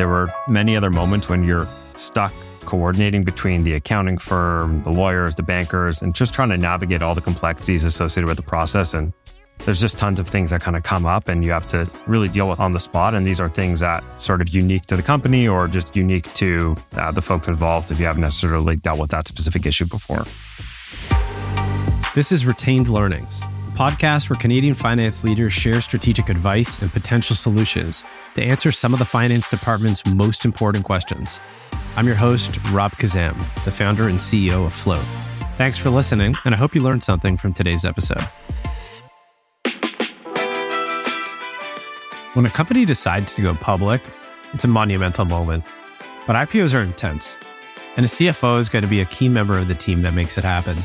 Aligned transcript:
There 0.00 0.08
were 0.08 0.32
many 0.48 0.78
other 0.78 0.88
moments 0.88 1.28
when 1.28 1.44
you're 1.44 1.68
stuck 1.94 2.32
coordinating 2.60 3.22
between 3.22 3.64
the 3.64 3.74
accounting 3.74 4.16
firm, 4.16 4.82
the 4.82 4.88
lawyers, 4.88 5.34
the 5.34 5.42
bankers, 5.42 6.00
and 6.00 6.14
just 6.14 6.32
trying 6.32 6.48
to 6.48 6.56
navigate 6.56 7.02
all 7.02 7.14
the 7.14 7.20
complexities 7.20 7.84
associated 7.84 8.26
with 8.26 8.38
the 8.38 8.42
process. 8.42 8.94
And 8.94 9.12
there's 9.66 9.78
just 9.78 9.98
tons 9.98 10.18
of 10.18 10.26
things 10.26 10.52
that 10.52 10.62
kind 10.62 10.74
of 10.74 10.84
come 10.84 11.04
up 11.04 11.28
and 11.28 11.44
you 11.44 11.52
have 11.52 11.66
to 11.66 11.86
really 12.06 12.28
deal 12.28 12.48
with 12.48 12.60
on 12.60 12.72
the 12.72 12.80
spot. 12.80 13.12
And 13.14 13.26
these 13.26 13.40
are 13.40 13.48
things 13.50 13.80
that 13.80 14.02
sort 14.18 14.40
of 14.40 14.48
unique 14.48 14.86
to 14.86 14.96
the 14.96 15.02
company 15.02 15.46
or 15.46 15.68
just 15.68 15.94
unique 15.94 16.32
to 16.32 16.78
uh, 16.92 17.12
the 17.12 17.20
folks 17.20 17.46
involved 17.46 17.90
if 17.90 18.00
you 18.00 18.06
haven't 18.06 18.22
necessarily 18.22 18.76
dealt 18.76 18.98
with 18.98 19.10
that 19.10 19.28
specific 19.28 19.66
issue 19.66 19.84
before. 19.84 20.24
This 22.14 22.32
is 22.32 22.46
Retained 22.46 22.88
Learnings, 22.88 23.42
podcast 23.80 24.28
where 24.28 24.38
Canadian 24.38 24.74
finance 24.74 25.24
leaders 25.24 25.54
share 25.54 25.80
strategic 25.80 26.28
advice 26.28 26.82
and 26.82 26.92
potential 26.92 27.34
solutions 27.34 28.04
to 28.34 28.42
answer 28.42 28.70
some 28.70 28.92
of 28.92 28.98
the 28.98 29.06
finance 29.06 29.48
department's 29.48 30.04
most 30.04 30.44
important 30.44 30.84
questions. 30.84 31.40
I'm 31.96 32.06
your 32.06 32.14
host, 32.14 32.58
Rob 32.72 32.92
Khazzam, 32.92 33.34
the 33.64 33.70
founder 33.70 34.08
and 34.08 34.18
CEO 34.18 34.66
of 34.66 34.74
Float. 34.74 35.02
Thanks 35.54 35.78
for 35.78 35.88
listening, 35.88 36.34
and 36.44 36.54
I 36.54 36.58
hope 36.58 36.74
you 36.74 36.82
learned 36.82 37.02
something 37.02 37.38
from 37.38 37.54
today's 37.54 37.86
episode. 37.86 38.22
When 42.34 42.44
a 42.44 42.50
company 42.50 42.84
decides 42.84 43.34
to 43.36 43.40
go 43.40 43.54
public, 43.54 44.02
it's 44.52 44.66
a 44.66 44.68
monumental 44.68 45.24
moment. 45.24 45.64
But 46.26 46.36
IPOs 46.36 46.78
are 46.78 46.82
intense, 46.82 47.38
and 47.96 48.04
a 48.04 48.10
CFO 48.10 48.58
is 48.58 48.68
going 48.68 48.82
to 48.82 48.88
be 48.88 49.00
a 49.00 49.06
key 49.06 49.30
member 49.30 49.56
of 49.56 49.68
the 49.68 49.74
team 49.74 50.02
that 50.02 50.12
makes 50.12 50.36
it 50.36 50.44
happen. 50.44 50.76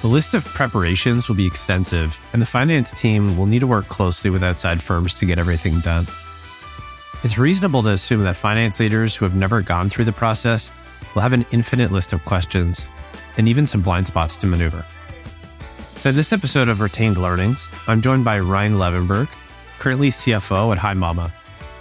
The 0.00 0.08
list 0.08 0.32
of 0.32 0.46
preparations 0.46 1.28
will 1.28 1.36
be 1.36 1.46
extensive, 1.46 2.18
and 2.32 2.40
the 2.40 2.46
finance 2.46 2.90
team 2.90 3.36
will 3.36 3.44
need 3.44 3.58
to 3.58 3.66
work 3.66 3.86
closely 3.88 4.30
with 4.30 4.42
outside 4.42 4.82
firms 4.82 5.14
to 5.16 5.26
get 5.26 5.38
everything 5.38 5.80
done. 5.80 6.06
It's 7.22 7.36
reasonable 7.36 7.82
to 7.82 7.90
assume 7.90 8.22
that 8.24 8.36
finance 8.36 8.80
leaders 8.80 9.14
who 9.14 9.26
have 9.26 9.34
never 9.34 9.60
gone 9.60 9.90
through 9.90 10.06
the 10.06 10.12
process 10.12 10.72
will 11.14 11.20
have 11.20 11.34
an 11.34 11.44
infinite 11.50 11.92
list 11.92 12.14
of 12.14 12.24
questions 12.24 12.86
and 13.36 13.46
even 13.46 13.66
some 13.66 13.82
blind 13.82 14.06
spots 14.06 14.38
to 14.38 14.46
maneuver. 14.46 14.86
So, 15.96 16.08
in 16.08 16.16
this 16.16 16.32
episode 16.32 16.70
of 16.70 16.80
Retained 16.80 17.18
Learnings, 17.18 17.68
I'm 17.86 18.00
joined 18.00 18.24
by 18.24 18.40
Ryan 18.40 18.76
Levenberg, 18.76 19.28
currently 19.78 20.08
CFO 20.08 20.74
at 20.74 20.78
HiMama, 20.80 21.30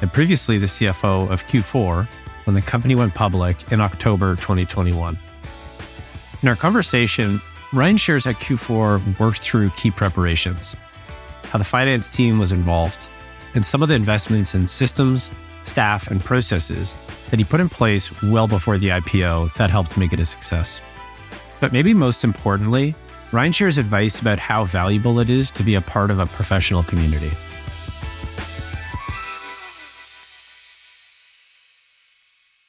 and 0.02 0.12
previously 0.12 0.58
the 0.58 0.66
CFO 0.66 1.31
of 1.31 1.47
Q4 1.47 2.06
when 2.44 2.53
the 2.53 2.62
company 2.62 2.95
went 2.95 3.16
public 3.16 3.72
in 3.72 3.80
October 3.80 4.36
2021. 4.36 5.17
In 6.42 6.50
our 6.50 6.56
conversation, 6.58 7.42
Ryan 7.72 7.98
shares 7.98 8.25
how 8.25 8.31
Q4 8.31 9.20
worked 9.20 9.42
through 9.42 9.70
key 9.72 9.92
preparations, 9.92 10.75
how 11.44 11.59
the 11.59 11.64
finance 11.64 12.09
team 12.09 12.39
was 12.39 12.52
involved, 12.52 13.09
and 13.53 13.64
some 13.64 13.84
of 13.84 13.89
the 13.89 13.94
investments 13.94 14.56
in 14.56 14.66
systems, 14.66 15.31
staff, 15.62 16.09
and 16.09 16.20
processes 16.23 16.95
that 17.30 17.38
he 17.38 17.44
put 17.44 17.59
in 17.59 17.70
place 17.70 18.12
well 18.23 18.47
before 18.47 18.80
the 18.80 18.88
IPO 18.90 19.53
that 19.53 19.70
helped 19.70 19.97
make 19.97 20.14
it 20.14 20.20
a 20.20 20.25
success. 20.25 20.81
But 21.59 21.72
maybe 21.72 21.94
most 21.94 22.23
importantly, 22.23 22.95
Ryan 23.31 23.52
shares 23.52 23.78
advice 23.78 24.20
about 24.20 24.40
how 24.40 24.64
valuable 24.64 25.20
it 25.20 25.30
is 25.30 25.52
to 25.52 25.64
be 25.64 25.75
a 25.75 25.81
part 25.81 26.09
of 26.09 26.17
a 26.17 26.25
professional 26.25 26.81
community. 26.81 27.30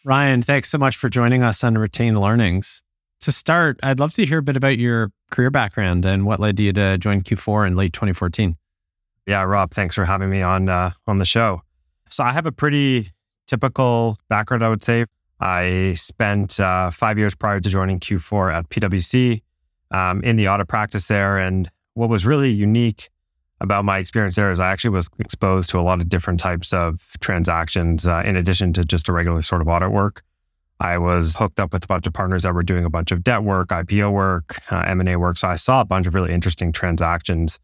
Ryan, 0.05 0.43
thanks 0.43 0.69
so 0.69 0.77
much 0.77 0.97
for 0.97 1.09
joining 1.09 1.43
us 1.43 1.65
on 1.65 1.79
Retained 1.79 2.21
Learnings. 2.21 2.83
To 3.21 3.33
start, 3.33 3.79
I'd 3.83 3.99
love 3.99 4.15
to 4.15 4.25
hear 4.25 4.39
a 4.39 4.43
bit 4.43 4.57
about 4.57 4.79
your 4.79 5.13
career 5.31 5.51
background 5.51 6.07
and 6.07 6.25
what 6.25 6.41
led 6.41 6.59
you 6.59 6.73
to 6.73 6.97
join 6.97 7.21
Q4 7.21 7.67
in 7.67 7.77
late 7.77 7.93
2014. 7.93 8.57
Yeah, 9.27 9.43
Rob, 9.43 9.73
thanks 9.73 9.95
for 9.95 10.07
having 10.07 10.31
me 10.31 10.41
on 10.41 10.69
uh, 10.69 10.93
on 11.07 11.19
the 11.19 11.27
show. 11.27 11.61
So 12.09 12.25
I 12.25 12.33
have 12.33 12.47
a 12.47 12.53
pretty 12.53 13.11
typical 13.47 14.19
background, 14.29 14.65
I 14.65 14.71
would 14.71 14.83
say. 14.83 15.05
I 15.39 15.95
spent 15.97 16.59
uh, 16.59 16.91
five 16.91 17.19
years 17.19 17.35
prior 17.35 17.61
to 17.61 17.69
joining 17.69 18.01
Q4 18.01 18.55
at 18.55 18.69
PwC 18.71 19.43
um, 19.91 20.23
in 20.25 20.37
the 20.37 20.49
audit 20.49 20.69
practice 20.69 21.09
there, 21.09 21.37
and 21.37 21.71
what 21.95 22.09
was 22.09 22.25
really 22.25 22.51
unique 22.51 23.11
about 23.61 23.85
my 23.85 23.99
experience 23.99 24.37
there 24.37 24.51
is 24.51 24.59
I 24.59 24.71
actually 24.71 24.91
was 24.91 25.11
exposed 25.19 25.69
to 25.71 25.79
a 25.79 25.83
lot 25.83 26.01
of 26.01 26.09
different 26.09 26.41
types 26.41 26.73
of 26.73 27.17
transactions 27.21 28.07
uh, 28.07 28.23
in 28.25 28.37
addition 28.37 28.73
to 28.73 28.85
just 28.85 29.09
a 29.09 29.13
regular 29.13 29.43
sort 29.43 29.61
of 29.61 29.69
audit 29.69 29.91
work. 29.91 30.23
I 30.81 30.97
was 30.97 31.37
hooked 31.37 31.61
up 31.61 31.75
with 31.75 31.85
a 31.85 31.87
bunch 31.87 32.07
of 32.07 32.15
partners 32.15 32.45
that 32.45 32.55
were 32.55 32.63
doing 32.63 32.87
a 32.87 32.91
bunch 32.91 33.13
of 33.13 33.23
debt 33.23 33.45
work, 33.45 33.69
IPO 33.69 34.13
work, 34.13 34.61
uh, 34.73 34.83
M&A 34.87 35.17
work. 35.17 35.37
So 35.37 35.47
I 35.47 35.57
saw 35.57 35.83
a 35.83 35.85
bunch 35.85 36.07
of 36.07 36.15
really 36.15 36.33
interesting 36.33 36.73
transactions, 36.73 37.61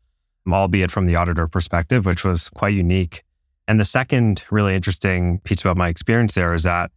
albeit 0.47 0.91
from 0.91 1.06
the 1.06 1.16
auditor 1.16 1.49
perspective, 1.49 2.04
which 2.04 2.25
was 2.25 2.50
quite 2.50 2.75
unique. 2.75 3.22
And 3.66 3.81
the 3.81 3.87
second 3.87 4.44
really 4.50 4.75
interesting 4.75 5.41
piece 5.41 5.62
about 5.62 5.78
my 5.78 5.88
experience 5.88 6.34
there 6.34 6.53
is 6.53 6.65
that 6.65 6.91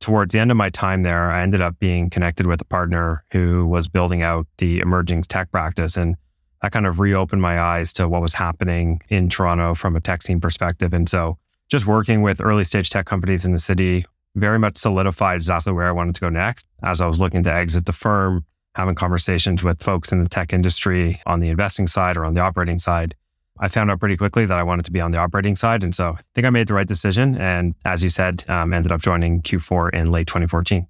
towards 0.00 0.32
the 0.32 0.38
end 0.38 0.50
of 0.50 0.56
my 0.56 0.70
time 0.70 1.02
there, 1.02 1.30
I 1.30 1.42
ended 1.42 1.60
up 1.60 1.78
being 1.78 2.08
connected 2.08 2.46
with 2.46 2.60
a 2.62 2.64
partner 2.64 3.24
who 3.32 3.66
was 3.66 3.86
building 3.86 4.22
out 4.22 4.46
the 4.56 4.80
emerging 4.80 5.22
tech 5.22 5.50
practice. 5.52 5.96
And 5.96 6.16
that 6.62 6.72
kind 6.72 6.86
of 6.86 7.00
reopened 7.00 7.42
my 7.42 7.60
eyes 7.60 7.92
to 7.94 8.08
what 8.08 8.22
was 8.22 8.34
happening 8.34 9.02
in 9.10 9.28
Toronto 9.28 9.74
from 9.74 9.94
a 9.94 10.00
tech 10.00 10.22
scene 10.22 10.40
perspective. 10.40 10.94
And 10.94 11.08
so 11.08 11.36
just 11.68 11.86
working 11.86 12.22
with 12.22 12.40
early 12.40 12.64
stage 12.64 12.88
tech 12.88 13.04
companies 13.04 13.44
in 13.44 13.52
the 13.52 13.58
city 13.58 14.06
very 14.36 14.58
much 14.58 14.76
solidified 14.76 15.36
exactly 15.36 15.72
where 15.72 15.86
I 15.86 15.92
wanted 15.92 16.14
to 16.14 16.20
go 16.20 16.28
next 16.28 16.66
as 16.82 17.00
I 17.00 17.06
was 17.06 17.18
looking 17.18 17.42
to 17.44 17.52
exit 17.52 17.86
the 17.86 17.92
firm, 17.92 18.44
having 18.74 18.94
conversations 18.94 19.64
with 19.64 19.82
folks 19.82 20.12
in 20.12 20.22
the 20.22 20.28
tech 20.28 20.52
industry 20.52 21.20
on 21.26 21.40
the 21.40 21.48
investing 21.48 21.86
side 21.86 22.16
or 22.16 22.24
on 22.24 22.34
the 22.34 22.40
operating 22.40 22.78
side. 22.78 23.14
I 23.58 23.68
found 23.68 23.90
out 23.90 23.98
pretty 23.98 24.18
quickly 24.18 24.44
that 24.44 24.58
I 24.58 24.62
wanted 24.62 24.84
to 24.84 24.90
be 24.90 25.00
on 25.00 25.10
the 25.10 25.18
operating 25.18 25.56
side. 25.56 25.82
And 25.82 25.94
so 25.94 26.10
I 26.10 26.20
think 26.34 26.46
I 26.46 26.50
made 26.50 26.68
the 26.68 26.74
right 26.74 26.86
decision. 26.86 27.40
And 27.40 27.74
as 27.86 28.02
you 28.02 28.10
said, 28.10 28.44
um, 28.48 28.74
ended 28.74 28.92
up 28.92 29.00
joining 29.00 29.40
Q4 29.40 29.94
in 29.94 30.10
late 30.10 30.26
2014. 30.26 30.86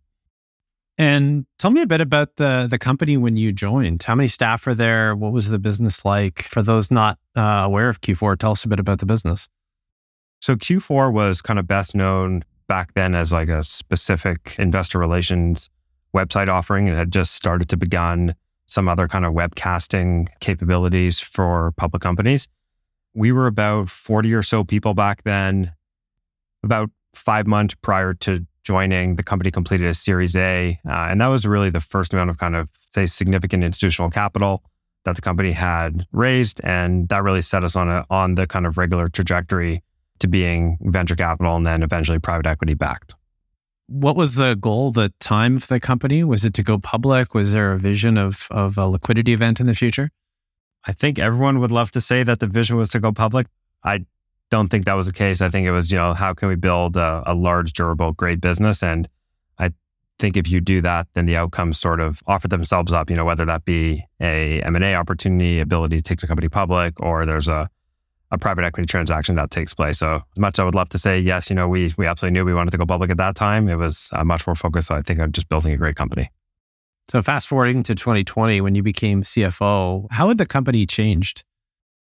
And 0.98 1.46
tell 1.58 1.70
me 1.70 1.82
a 1.82 1.86
bit 1.86 2.00
about 2.00 2.36
the 2.36 2.66
the 2.68 2.78
company 2.78 3.18
when 3.18 3.36
you 3.36 3.52
joined. 3.52 4.02
How 4.02 4.14
many 4.14 4.28
staff 4.28 4.66
are 4.66 4.74
there? 4.74 5.14
What 5.14 5.30
was 5.30 5.50
the 5.50 5.58
business 5.58 6.06
like? 6.06 6.42
For 6.44 6.62
those 6.62 6.90
not 6.90 7.18
uh, 7.36 7.62
aware 7.64 7.90
of 7.90 8.00
Q4, 8.00 8.38
tell 8.38 8.52
us 8.52 8.64
a 8.64 8.68
bit 8.68 8.80
about 8.80 8.98
the 8.98 9.06
business. 9.06 9.46
So 10.40 10.56
Q4 10.56 11.12
was 11.12 11.42
kind 11.42 11.58
of 11.58 11.66
best 11.66 11.94
known 11.94 12.44
back 12.68 12.94
then 12.94 13.14
as 13.14 13.32
like 13.32 13.48
a 13.48 13.62
specific 13.62 14.56
investor 14.58 14.98
relations 14.98 15.70
website 16.14 16.48
offering 16.48 16.88
and 16.88 16.96
had 16.96 17.12
just 17.12 17.34
started 17.34 17.68
to 17.68 17.76
begin 17.76 18.34
some 18.66 18.88
other 18.88 19.06
kind 19.06 19.24
of 19.24 19.32
webcasting 19.32 20.28
capabilities 20.40 21.20
for 21.20 21.72
public 21.76 22.02
companies. 22.02 22.48
We 23.14 23.32
were 23.32 23.46
about 23.46 23.88
40 23.88 24.34
or 24.34 24.42
so 24.42 24.64
people 24.64 24.94
back 24.94 25.22
then. 25.22 25.72
About 26.62 26.90
five 27.14 27.46
months 27.46 27.74
prior 27.80 28.12
to 28.14 28.46
joining, 28.64 29.16
the 29.16 29.22
company 29.22 29.50
completed 29.50 29.86
a 29.86 29.94
Series 29.94 30.34
A. 30.34 30.78
Uh, 30.86 31.06
and 31.10 31.20
that 31.20 31.28
was 31.28 31.46
really 31.46 31.70
the 31.70 31.80
first 31.80 32.12
amount 32.12 32.30
of 32.30 32.38
kind 32.38 32.56
of, 32.56 32.68
say, 32.90 33.06
significant 33.06 33.62
institutional 33.62 34.10
capital 34.10 34.64
that 35.04 35.14
the 35.14 35.22
company 35.22 35.52
had 35.52 36.06
raised. 36.10 36.60
And 36.64 37.08
that 37.08 37.22
really 37.22 37.42
set 37.42 37.62
us 37.62 37.76
on 37.76 37.88
a 37.88 38.04
on 38.10 38.34
the 38.34 38.46
kind 38.46 38.66
of 38.66 38.76
regular 38.76 39.08
trajectory 39.08 39.82
to 40.20 40.28
being 40.28 40.78
venture 40.80 41.16
capital 41.16 41.56
and 41.56 41.66
then 41.66 41.82
eventually 41.82 42.18
private 42.18 42.46
equity 42.46 42.74
backed. 42.74 43.14
What 43.88 44.16
was 44.16 44.34
the 44.34 44.56
goal, 44.56 44.90
the 44.90 45.12
time 45.20 45.56
of 45.56 45.68
the 45.68 45.78
company? 45.78 46.24
Was 46.24 46.44
it 46.44 46.54
to 46.54 46.62
go 46.62 46.78
public? 46.78 47.34
Was 47.34 47.52
there 47.52 47.72
a 47.72 47.78
vision 47.78 48.18
of, 48.18 48.48
of 48.50 48.76
a 48.76 48.86
liquidity 48.86 49.32
event 49.32 49.60
in 49.60 49.66
the 49.66 49.74
future? 49.74 50.10
I 50.84 50.92
think 50.92 51.18
everyone 51.18 51.60
would 51.60 51.70
love 51.70 51.90
to 51.92 52.00
say 52.00 52.22
that 52.22 52.40
the 52.40 52.46
vision 52.46 52.76
was 52.76 52.90
to 52.90 53.00
go 53.00 53.12
public. 53.12 53.46
I 53.84 54.06
don't 54.50 54.68
think 54.68 54.84
that 54.84 54.94
was 54.94 55.06
the 55.06 55.12
case. 55.12 55.40
I 55.40 55.48
think 55.48 55.66
it 55.66 55.72
was, 55.72 55.90
you 55.90 55.98
know, 55.98 56.14
how 56.14 56.34
can 56.34 56.48
we 56.48 56.54
build 56.54 56.96
a, 56.96 57.22
a 57.26 57.34
large, 57.34 57.72
durable, 57.72 58.12
great 58.12 58.40
business? 58.40 58.82
And 58.82 59.08
I 59.58 59.70
think 60.18 60.36
if 60.36 60.48
you 60.48 60.60
do 60.60 60.80
that, 60.82 61.08
then 61.14 61.26
the 61.26 61.36
outcomes 61.36 61.78
sort 61.78 62.00
of 62.00 62.22
offer 62.26 62.48
themselves 62.48 62.92
up, 62.92 63.10
you 63.10 63.16
know, 63.16 63.24
whether 63.24 63.44
that 63.44 63.64
be 63.64 64.04
a 64.20 64.60
M&A 64.60 64.94
opportunity, 64.94 65.60
ability 65.60 65.96
to 65.96 66.02
take 66.02 66.20
the 66.20 66.26
company 66.26 66.48
public, 66.48 67.00
or 67.00 67.26
there's 67.26 67.48
a, 67.48 67.68
a 68.30 68.38
private 68.38 68.64
equity 68.64 68.86
transaction 68.86 69.36
that 69.36 69.50
takes 69.50 69.72
place. 69.72 69.98
So 69.98 70.14
as 70.14 70.38
much 70.38 70.56
as 70.56 70.60
I 70.60 70.64
would 70.64 70.74
love 70.74 70.88
to 70.90 70.98
say, 70.98 71.18
yes, 71.18 71.48
you 71.48 71.56
know, 71.56 71.68
we, 71.68 71.92
we 71.96 72.06
absolutely 72.06 72.38
knew 72.38 72.44
we 72.44 72.54
wanted 72.54 72.72
to 72.72 72.78
go 72.78 72.86
public 72.86 73.10
at 73.10 73.18
that 73.18 73.36
time. 73.36 73.68
It 73.68 73.76
was 73.76 74.10
uh, 74.12 74.24
much 74.24 74.46
more 74.46 74.56
focused, 74.56 74.90
I 74.90 75.02
think, 75.02 75.20
on 75.20 75.32
just 75.32 75.48
building 75.48 75.72
a 75.72 75.76
great 75.76 75.96
company. 75.96 76.30
So 77.08 77.22
fast 77.22 77.46
forwarding 77.46 77.84
to 77.84 77.94
2020, 77.94 78.60
when 78.60 78.74
you 78.74 78.82
became 78.82 79.22
CFO, 79.22 80.08
how 80.10 80.28
had 80.28 80.38
the 80.38 80.46
company 80.46 80.86
changed? 80.86 81.44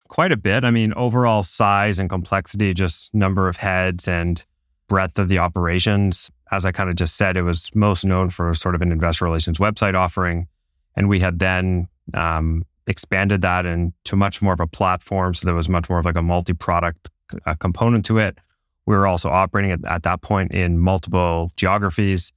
quite 0.10 0.32
a 0.34 0.38
bit. 0.38 0.66
I 0.66 0.72
mean, 0.72 0.94
overall 0.96 1.44
size 1.44 1.98
and 1.98 2.10
complexity, 2.10 2.74
just 2.74 3.14
number 3.14 3.48
of 3.48 3.56
heads 3.56 4.08
and 4.08 4.44
breadth 4.90 5.18
of 5.18 5.30
the 5.30 5.38
operations. 5.38 6.30
As 6.52 6.66
I 6.66 6.74
kind 6.74 6.90
of 6.90 6.98
just 6.98 7.16
said, 7.16 7.38
it 7.38 7.44
was 7.44 7.70
most 7.74 8.04
known 8.04 8.30
for 8.30 8.54
sort 8.54 8.76
of 8.76 8.82
an 8.82 8.92
investor 8.92 9.24
relations 9.24 9.60
website 9.60 9.94
offering. 9.94 10.48
And 10.96 11.08
we 11.08 11.20
had 11.20 11.40
then 11.40 11.88
um, 12.14 12.66
expanded 12.88 13.42
that 13.42 13.66
into 13.66 14.16
much 14.16 14.42
more 14.42 14.54
of 14.54 14.60
a 14.60 14.68
platform. 14.68 15.34
So 15.34 15.46
there 15.46 15.56
was 15.56 15.70
much 15.70 15.90
more 15.90 16.00
of 16.00 16.06
like 16.06 16.16
a 16.18 16.22
multi 16.22 16.54
product 16.54 17.10
uh, 17.46 17.56
component 17.56 18.06
to 18.06 18.18
it. 18.18 18.38
We 18.86 18.96
were 18.96 19.06
also 19.06 19.30
operating 19.30 19.72
at, 19.72 19.80
at 19.86 20.04
that 20.04 20.22
point 20.22 20.52
in 20.52 20.80
multiple 20.80 21.52
geographies 21.56 22.34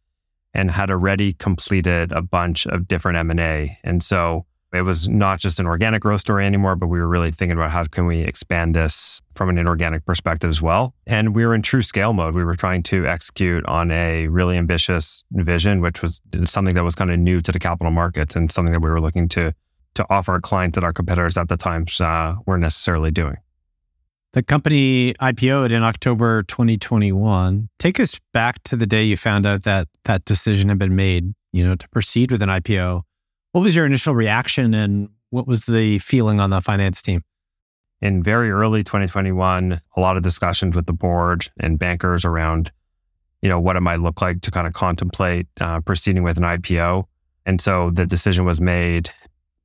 and 0.55 0.71
had 0.71 0.91
already 0.91 1.33
completed 1.33 2.13
a 2.13 2.21
bunch 2.21 2.67
of 2.67 2.87
different 2.87 3.17
M&A. 3.17 3.79
And 3.83 4.03
so 4.03 4.45
It 4.73 4.83
was 4.83 5.07
not 5.07 5.39
just 5.39 5.61
an 5.61 5.67
organic 5.67 6.01
growth 6.01 6.21
story 6.21 6.47
anymore, 6.47 6.77
but 6.77 6.87
we 6.87 6.99
were 6.99 7.09
really 7.09 7.31
thinking 7.31 7.59
about 7.59 7.71
how 7.71 7.85
can 7.85 8.07
we 8.07 8.21
expand 8.21 8.75
this 8.75 9.21
from 9.35 9.51
an 9.51 9.59
inorganic 9.59 10.07
perspective 10.07 10.49
as 10.49 10.63
well. 10.63 10.95
And 11.07 11.35
we 11.35 11.45
were 11.45 11.55
in 11.55 11.61
true 11.61 11.83
scale 11.83 12.15
mode. 12.15 12.35
We 12.35 12.45
were 12.45 12.57
trying 12.57 12.83
to 12.85 13.07
execute 13.07 13.67
on 13.67 13.91
a 13.91 14.29
really 14.29 14.57
ambitious 14.57 15.25
vision, 15.31 15.83
which 15.83 16.01
was 16.01 16.23
something 16.45 16.75
that 16.75 16.85
was 16.85 16.95
kind 16.95 17.11
of 17.11 17.19
new 17.19 17.43
to 17.43 17.53
the 17.53 17.59
capital 17.59 17.93
markets 17.93 18.35
and 18.35 18.51
something 18.51 18.73
that 18.73 18.81
we 18.81 18.89
were 18.89 19.01
looking 19.01 19.29
to 19.31 19.53
to 19.95 20.07
offer 20.11 20.33
our 20.33 20.41
clients 20.41 20.77
that 20.77 20.85
our 20.85 20.93
competitors 20.93 21.37
at 21.37 21.49
the 21.49 21.57
time 21.57 21.87
uh, 22.01 22.35
weren't 22.47 22.63
necessarily 22.63 23.11
doing. 23.11 23.37
The 24.33 24.43
company 24.43 25.13
IPO'd 25.15 25.73
in 25.73 25.83
October 25.83 26.43
2021. 26.45 27.69
Take 27.79 28.01
us 28.01 28.19
back 28.33 28.63
to 28.63 28.77
the 28.77 28.87
day 28.87 29.05
you 29.05 29.17
found 29.17 29.45
out 29.45 29.65
that 29.65 29.89
that 30.05 30.25
decision 30.25 30.71
had 30.71 30.79
been 30.79 30.97
made, 30.97 31.35
you 31.53 31.63
know, 31.63 31.75
to 31.75 31.89
proceed 31.91 32.31
with 32.31 32.41
an 32.41 32.49
IPO. 32.49 33.03
What 33.53 33.61
was 33.61 33.77
your 33.77 33.85
initial 33.85 34.15
reaction 34.15 34.73
and 34.73 35.11
what 35.29 35.47
was 35.47 35.67
the 35.67 35.99
feeling 35.99 36.41
on 36.41 36.49
the 36.49 36.63
finance 36.63 37.03
team? 37.03 37.23
In 38.01 38.23
very 38.23 38.51
early 38.51 38.83
2021, 38.83 39.81
a 39.97 40.01
lot 40.01 40.17
of 40.17 40.23
discussions 40.23 40.75
with 40.75 40.87
the 40.87 40.95
board 40.95 41.51
and 41.61 41.79
bankers 41.79 42.25
around, 42.25 42.73
you 43.43 43.51
know, 43.51 43.61
what 43.61 43.77
it 43.77 43.83
might 43.83 44.01
look 44.01 44.23
like 44.23 44.41
to 44.43 44.51
kind 44.51 44.67
of 44.67 44.73
contemplate 44.73 45.47
uh, 45.61 45.81
proceeding 45.81 46.23
with 46.23 46.39
an 46.39 46.45
IPO. 46.45 47.05
And 47.45 47.61
so 47.61 47.91
the 47.91 48.07
decision 48.07 48.47
was 48.47 48.63
made 48.63 49.11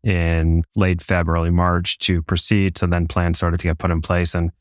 in 0.04 0.64
late 0.76 1.00
Feb, 1.00 1.28
early 1.28 1.50
March 1.50 1.98
to 2.00 2.22
proceed. 2.22 2.78
So 2.78 2.88
then 2.88 3.08
plans 3.08 3.38
started 3.38 3.60
to 3.60 3.68
get 3.68 3.78
put 3.78 3.92
in 3.92 4.02
place. 4.02 4.34
And, 4.36 4.52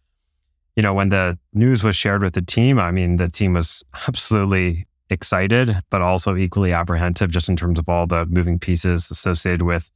you 0.75 0.83
know, 0.83 0.95
when 0.95 1.11
the 1.11 1.39
news 1.53 1.83
was 1.83 1.97
shared 1.97 2.23
with 2.23 2.35
the 2.35 2.43
team, 2.43 2.79
I 2.79 2.91
mean, 2.91 3.17
the 3.17 3.29
team 3.29 3.55
was 3.55 3.83
absolutely 4.09 4.87
excited, 5.09 5.77
but 5.91 6.03
also 6.03 6.37
equally 6.37 6.73
apprehensive 6.73 7.31
just 7.31 7.49
in 7.49 7.57
terms 7.57 7.79
of 7.79 7.89
all 7.89 8.07
the 8.07 8.27
moving 8.27 8.59
pieces 8.59 9.11
associated 9.11 9.63
with 9.63 9.91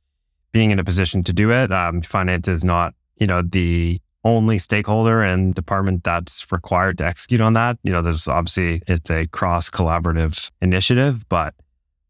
being 0.52 0.70
in 0.70 0.78
a 0.78 0.84
position 0.84 1.22
to 1.24 1.32
do 1.32 1.50
it. 1.50 1.72
Um, 1.72 2.02
finance 2.02 2.48
is 2.48 2.64
not, 2.64 2.94
you 3.16 3.26
know, 3.26 3.42
the 3.42 4.00
only 4.24 4.58
stakeholder 4.58 5.22
and 5.22 5.54
department 5.54 6.04
that's 6.04 6.50
required 6.52 6.98
to 6.98 7.06
execute 7.06 7.40
on 7.40 7.54
that. 7.54 7.78
You 7.82 7.92
know, 7.92 8.02
there's 8.02 8.28
obviously 8.28 8.82
it's 8.86 9.10
a 9.10 9.26
cross 9.28 9.70
collaborative 9.70 10.50
initiative, 10.60 11.28
but 11.28 11.54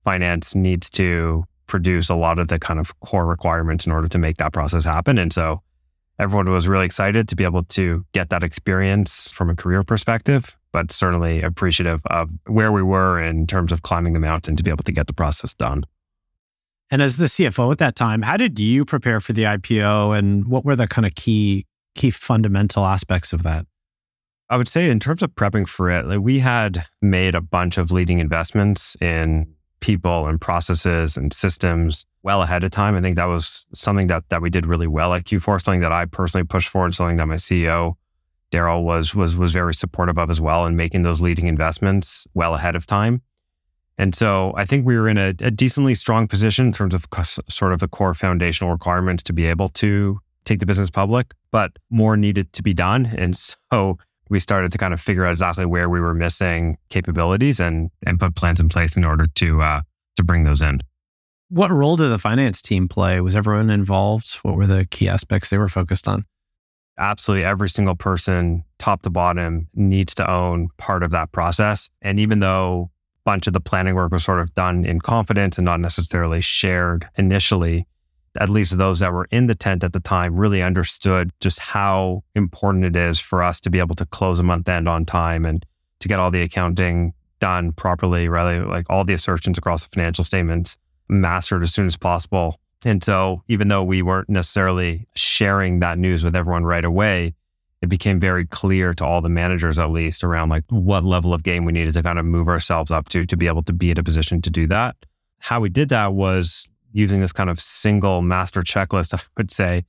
finance 0.04 0.54
needs 0.54 0.90
to 0.90 1.44
produce 1.70 2.10
a 2.10 2.16
lot 2.16 2.38
of 2.38 2.48
the 2.48 2.58
kind 2.58 2.80
of 2.80 2.98
core 3.00 3.24
requirements 3.24 3.86
in 3.86 3.92
order 3.92 4.08
to 4.08 4.18
make 4.18 4.36
that 4.38 4.52
process 4.52 4.84
happen. 4.84 5.16
And 5.16 5.32
so 5.32 5.62
everyone 6.18 6.50
was 6.50 6.68
really 6.68 6.84
excited 6.84 7.28
to 7.28 7.36
be 7.36 7.44
able 7.44 7.62
to 7.64 8.04
get 8.12 8.28
that 8.30 8.42
experience 8.42 9.30
from 9.32 9.48
a 9.48 9.54
career 9.54 9.84
perspective, 9.84 10.58
but 10.72 10.90
certainly 10.90 11.40
appreciative 11.40 12.02
of 12.06 12.28
where 12.46 12.72
we 12.72 12.82
were 12.82 13.18
in 13.18 13.46
terms 13.46 13.70
of 13.72 13.82
climbing 13.82 14.12
the 14.12 14.20
mountain 14.20 14.56
to 14.56 14.64
be 14.64 14.70
able 14.70 14.82
to 14.82 14.92
get 14.92 15.06
the 15.06 15.14
process 15.14 15.54
done. 15.54 15.84
And 16.90 17.00
as 17.00 17.16
the 17.16 17.26
CFO 17.26 17.70
at 17.70 17.78
that 17.78 17.94
time, 17.94 18.22
how 18.22 18.36
did 18.36 18.58
you 18.58 18.84
prepare 18.84 19.20
for 19.20 19.32
the 19.32 19.44
IPO 19.44 20.18
and 20.18 20.48
what 20.48 20.64
were 20.64 20.74
the 20.76 20.88
kind 20.88 21.06
of 21.06 21.14
key 21.14 21.64
key 21.94 22.10
fundamental 22.10 22.84
aspects 22.84 23.32
of 23.32 23.42
that? 23.44 23.64
I 24.48 24.56
would 24.56 24.68
say 24.68 24.90
in 24.90 24.98
terms 24.98 25.22
of 25.22 25.30
prepping 25.36 25.68
for 25.68 25.88
it, 25.88 26.06
like 26.06 26.18
we 26.18 26.40
had 26.40 26.86
made 27.00 27.36
a 27.36 27.40
bunch 27.40 27.78
of 27.78 27.92
leading 27.92 28.18
investments 28.18 28.96
in 29.00 29.54
people 29.80 30.26
and 30.26 30.40
processes 30.40 31.16
and 31.16 31.32
systems 31.32 32.06
well 32.22 32.42
ahead 32.42 32.64
of 32.64 32.70
time. 32.70 32.94
I 32.94 33.00
think 33.00 33.16
that 33.16 33.26
was 33.26 33.66
something 33.74 34.06
that 34.08 34.28
that 34.28 34.42
we 34.42 34.50
did 34.50 34.66
really 34.66 34.86
well 34.86 35.14
at 35.14 35.24
Q4, 35.24 35.62
something 35.62 35.80
that 35.80 35.92
I 35.92 36.04
personally 36.04 36.46
pushed 36.46 36.68
forward, 36.68 36.94
something 36.94 37.16
that 37.16 37.26
my 37.26 37.36
CEO 37.36 37.94
Darrell 38.50 38.84
was 38.84 39.14
was 39.14 39.36
was 39.36 39.52
very 39.52 39.74
supportive 39.74 40.18
of 40.18 40.30
as 40.30 40.40
well, 40.40 40.66
and 40.66 40.76
making 40.76 41.02
those 41.02 41.20
leading 41.20 41.46
investments 41.46 42.26
well 42.34 42.54
ahead 42.54 42.76
of 42.76 42.86
time. 42.86 43.22
And 43.96 44.14
so 44.14 44.54
I 44.56 44.64
think 44.64 44.86
we 44.86 44.96
were 44.96 45.08
in 45.08 45.18
a, 45.18 45.34
a 45.40 45.50
decently 45.50 45.94
strong 45.94 46.26
position 46.26 46.66
in 46.66 46.72
terms 46.72 46.94
of 46.94 47.06
sort 47.48 47.72
of 47.72 47.80
the 47.80 47.88
core 47.88 48.14
foundational 48.14 48.72
requirements 48.72 49.22
to 49.24 49.32
be 49.32 49.46
able 49.46 49.68
to 49.70 50.20
take 50.44 50.58
the 50.58 50.66
business 50.66 50.90
public, 50.90 51.34
but 51.50 51.72
more 51.90 52.16
needed 52.16 52.52
to 52.54 52.62
be 52.62 52.72
done. 52.72 53.06
And 53.16 53.36
so 53.36 53.98
we 54.30 54.38
started 54.38 54.72
to 54.72 54.78
kind 54.78 54.94
of 54.94 55.00
figure 55.00 55.26
out 55.26 55.32
exactly 55.32 55.66
where 55.66 55.90
we 55.90 56.00
were 56.00 56.14
missing 56.14 56.78
capabilities 56.88 57.60
and 57.60 57.90
and 58.06 58.18
put 58.18 58.34
plans 58.34 58.60
in 58.60 58.68
place 58.68 58.96
in 58.96 59.04
order 59.04 59.26
to 59.26 59.60
uh, 59.60 59.82
to 60.16 60.24
bring 60.24 60.44
those 60.44 60.62
in. 60.62 60.80
What 61.48 61.72
role 61.72 61.96
did 61.96 62.08
the 62.08 62.18
finance 62.18 62.62
team 62.62 62.88
play? 62.88 63.20
Was 63.20 63.34
everyone 63.34 63.70
involved? 63.70 64.36
What 64.42 64.56
were 64.56 64.66
the 64.66 64.86
key 64.86 65.08
aspects 65.08 65.50
they 65.50 65.58
were 65.58 65.68
focused 65.68 66.06
on? 66.06 66.24
Absolutely, 66.96 67.44
every 67.44 67.68
single 67.68 67.96
person, 67.96 68.62
top 68.78 69.02
to 69.02 69.10
bottom, 69.10 69.68
needs 69.74 70.14
to 70.14 70.30
own 70.30 70.68
part 70.76 71.02
of 71.02 71.10
that 71.10 71.32
process. 71.32 71.90
And 72.02 72.20
even 72.20 72.38
though 72.38 72.90
a 72.92 73.20
bunch 73.24 73.46
of 73.46 73.52
the 73.52 73.60
planning 73.60 73.94
work 73.94 74.12
was 74.12 74.22
sort 74.22 74.38
of 74.38 74.54
done 74.54 74.84
in 74.84 75.00
confidence 75.00 75.58
and 75.58 75.64
not 75.64 75.80
necessarily 75.80 76.40
shared 76.40 77.08
initially, 77.16 77.86
at 78.38 78.48
least 78.48 78.78
those 78.78 79.00
that 79.00 79.12
were 79.12 79.26
in 79.30 79.46
the 79.46 79.54
tent 79.54 79.82
at 79.82 79.92
the 79.92 80.00
time, 80.00 80.36
really 80.36 80.62
understood 80.62 81.30
just 81.40 81.58
how 81.58 82.22
important 82.34 82.84
it 82.84 82.96
is 82.96 83.18
for 83.18 83.42
us 83.42 83.60
to 83.60 83.70
be 83.70 83.78
able 83.78 83.94
to 83.96 84.06
close 84.06 84.38
a 84.38 84.44
month 84.44 84.68
end 84.68 84.88
on 84.88 85.04
time 85.04 85.44
and 85.44 85.66
to 86.00 86.08
get 86.08 86.20
all 86.20 86.30
the 86.30 86.42
accounting 86.42 87.12
done 87.40 87.72
properly, 87.72 88.28
really 88.28 88.60
like 88.60 88.86
all 88.88 89.04
the 89.04 89.14
assertions 89.14 89.58
across 89.58 89.84
the 89.84 89.90
financial 89.92 90.22
statements 90.22 90.78
mastered 91.08 91.62
as 91.62 91.74
soon 91.74 91.86
as 91.86 91.96
possible. 91.96 92.60
And 92.84 93.02
so, 93.02 93.42
even 93.48 93.68
though 93.68 93.82
we 93.82 94.00
weren't 94.00 94.30
necessarily 94.30 95.06
sharing 95.14 95.80
that 95.80 95.98
news 95.98 96.24
with 96.24 96.36
everyone 96.36 96.64
right 96.64 96.84
away, 96.84 97.34
it 97.82 97.88
became 97.88 98.20
very 98.20 98.46
clear 98.46 98.94
to 98.94 99.04
all 99.04 99.20
the 99.20 99.28
managers, 99.28 99.78
at 99.78 99.90
least, 99.90 100.22
around 100.22 100.50
like 100.50 100.64
what 100.68 101.04
level 101.04 101.34
of 101.34 101.42
game 101.42 101.64
we 101.64 101.72
needed 101.72 101.94
to 101.94 102.02
kind 102.02 102.18
of 102.18 102.24
move 102.24 102.48
ourselves 102.48 102.90
up 102.90 103.08
to 103.10 103.26
to 103.26 103.36
be 103.36 103.46
able 103.46 103.62
to 103.64 103.72
be 103.72 103.90
in 103.90 103.98
a 103.98 104.02
position 104.02 104.40
to 104.42 104.50
do 104.50 104.66
that. 104.66 104.96
How 105.40 105.60
we 105.60 105.68
did 105.68 105.88
that 105.88 106.12
was 106.12 106.68
using 106.92 107.20
this 107.20 107.32
kind 107.32 107.50
of 107.50 107.60
single 107.60 108.22
master 108.22 108.62
checklist, 108.62 109.14
I 109.18 109.20
would 109.36 109.50
say, 109.50 109.84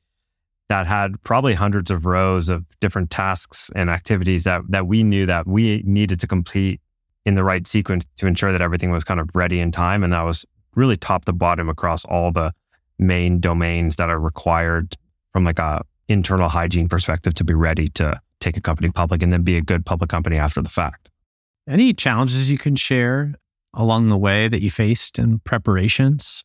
that 0.69 0.88
had 0.88 1.21
probably 1.24 1.53
hundreds 1.53 1.92
of 1.92 2.06
rows 2.06 2.48
of 2.48 2.65
different 2.80 3.09
tasks 3.09 3.69
and 3.75 3.89
activities 3.89 4.45
that, 4.45 4.62
that 4.69 4.88
we 4.88 5.03
knew 5.03 5.25
that 5.25 5.45
we 5.45 5.83
needed 5.86 6.19
to 6.21 6.27
complete 6.27 6.80
in 7.25 7.36
the 7.36 7.44
right 7.44 7.68
sequence 7.68 8.06
to 8.18 8.25
ensure 8.25 8.51
that 8.51 8.62
everything 8.62 8.89
was 8.89 9.03
kind 9.03 9.19
of 9.19 9.30
ready 9.33 9.59
in 9.59 9.71
time. 9.71 10.03
And 10.03 10.13
that 10.13 10.24
was 10.24 10.45
really 10.75 10.98
top 10.98 11.25
to 11.25 11.33
bottom 11.33 11.69
across 11.69 12.06
all 12.06 12.31
the 12.31 12.53
main 12.98 13.39
domains 13.39 13.97
that 13.97 14.09
are 14.09 14.19
required 14.19 14.95
from 15.33 15.44
like 15.44 15.59
a 15.59 15.83
internal 16.07 16.50
hygiene 16.50 16.88
perspective 16.88 17.33
to 17.33 17.44
be 17.44 17.54
ready 17.54 17.88
to 17.88 18.19
take 18.39 18.57
a 18.57 18.62
company 18.62 18.89
public 18.89 19.21
and 19.21 19.31
then 19.31 19.44
be 19.44 19.57
a 19.57 19.62
good 19.62 19.86
public 19.86 20.09
company 20.09 20.38
after 20.38 20.62
the 20.62 20.69
fact. 20.69 21.09
Any 21.68 21.94
challenges 21.94 22.51
you 22.51 22.57
can 22.57 22.75
share 22.75 23.36
along 23.74 24.07
the 24.07 24.18
way 24.18 24.47
that 24.47 24.62
you 24.62 24.71
faced 24.71 25.19
in 25.19 25.39
preparations? 25.39 26.44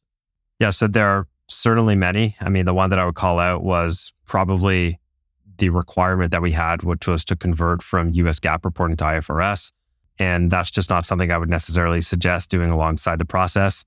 Yeah, 0.59 0.71
so 0.71 0.87
there 0.87 1.07
are 1.07 1.27
certainly 1.49 1.95
many. 1.95 2.37
I 2.41 2.49
mean, 2.49 2.65
the 2.65 2.75
one 2.75 2.91
that 2.91 2.99
I 2.99 3.05
would 3.05 3.15
call 3.15 3.39
out 3.39 3.63
was 3.63 4.13
probably 4.27 4.99
the 5.59 5.71
requirement 5.71 6.33
that 6.33 6.43
we 6.43 6.53
had, 6.53 6.83
which 6.83 7.07
was 7.07 7.25
to 7.27 7.37
convert 7.37 7.83
from 7.83 8.11
US 8.13 8.41
GAAP 8.41 8.65
reporting 8.65 8.97
to 8.99 9.05
IFRS. 9.05 9.73
And 10.19 10.51
that's 10.51 10.71
just 10.71 10.91
not 10.91 11.07
something 11.07 11.31
I 11.31 11.39
would 11.39 11.51
necessarily 11.51 12.01
suggest 12.01 12.51
doing 12.51 12.71
alongside 12.71 13.19
the 13.19 13.25
process. 13.25 13.85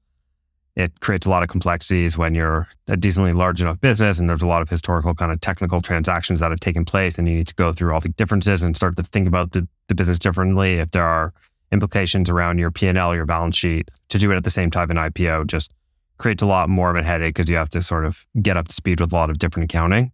It 0.76 1.00
creates 1.00 1.26
a 1.26 1.30
lot 1.30 1.44
of 1.44 1.50
complexities 1.50 2.18
when 2.18 2.36
you're 2.36 2.68
a 2.88 2.96
decently 2.96 3.34
large 3.34 3.62
enough 3.62 3.82
business 3.82 4.20
and 4.20 4.30
there's 4.30 4.44
a 4.44 4.48
lot 4.48 4.62
of 4.62 4.70
historical 4.70 5.14
kind 5.14 5.32
of 5.32 5.42
technical 5.42 5.82
transactions 5.82 6.40
that 6.40 6.52
have 6.52 6.60
taken 6.60 6.86
place 6.86 7.18
and 7.18 7.28
you 7.28 7.36
need 7.36 7.48
to 7.48 7.56
go 7.56 7.74
through 7.74 7.94
all 7.94 8.00
the 8.00 8.10
differences 8.10 8.62
and 8.62 8.76
start 8.76 8.96
to 8.96 9.04
think 9.04 9.28
about 9.28 9.52
the, 9.52 9.68
the 9.88 9.96
business 9.96 10.20
differently. 10.20 10.76
If 10.76 10.92
there 10.92 11.04
are 11.04 11.34
implications 11.72 12.30
around 12.30 12.60
your 12.60 12.72
P&L, 12.72 13.16
your 13.16 13.26
balance 13.26 13.58
sheet, 13.58 13.90
to 14.10 14.18
do 14.18 14.32
it 14.32 14.36
at 14.36 14.44
the 14.44 14.52
same 14.52 14.72
time 14.72 14.90
in 14.92 14.98
IPO 14.98 15.48
just 15.48 15.72
creates 16.20 16.44
a 16.44 16.46
lot 16.46 16.70
more 16.70 16.92
of 16.92 16.96
a 16.96 17.04
headache 17.04 17.34
because 17.36 17.50
you 17.50 17.56
have 17.56 17.70
to 17.70 17.82
sort 17.82 18.06
of 18.06 18.28
get 18.42 18.58
up 18.58 18.68
to 18.68 18.76
speed 18.76 19.00
with 19.00 19.12
a 19.12 19.16
lot 19.16 19.30
of 19.30 19.40
different 19.40 19.72
accounting 19.72 20.12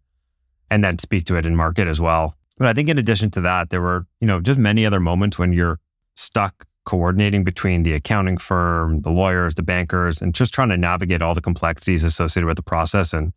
and 0.69 0.83
then 0.83 0.97
speak 0.99 1.25
to 1.25 1.35
it 1.35 1.45
in 1.45 1.55
market 1.55 1.87
as 1.87 1.99
well. 1.99 2.35
But 2.57 2.67
I 2.67 2.73
think 2.73 2.87
in 2.87 2.97
addition 2.97 3.31
to 3.31 3.41
that, 3.41 3.69
there 3.69 3.81
were, 3.81 4.05
you 4.21 4.27
know, 4.27 4.39
just 4.39 4.57
many 4.57 4.85
other 4.85 4.99
moments 4.99 5.37
when 5.37 5.51
you're 5.51 5.77
stuck 6.15 6.65
coordinating 6.85 7.43
between 7.43 7.83
the 7.83 7.93
accounting 7.93 8.37
firm, 8.37 9.01
the 9.01 9.09
lawyers, 9.09 9.55
the 9.55 9.63
bankers, 9.63 10.21
and 10.21 10.33
just 10.33 10.53
trying 10.53 10.69
to 10.69 10.77
navigate 10.77 11.21
all 11.21 11.33
the 11.33 11.41
complexities 11.41 12.03
associated 12.03 12.47
with 12.47 12.55
the 12.55 12.63
process. 12.63 13.11
And 13.11 13.33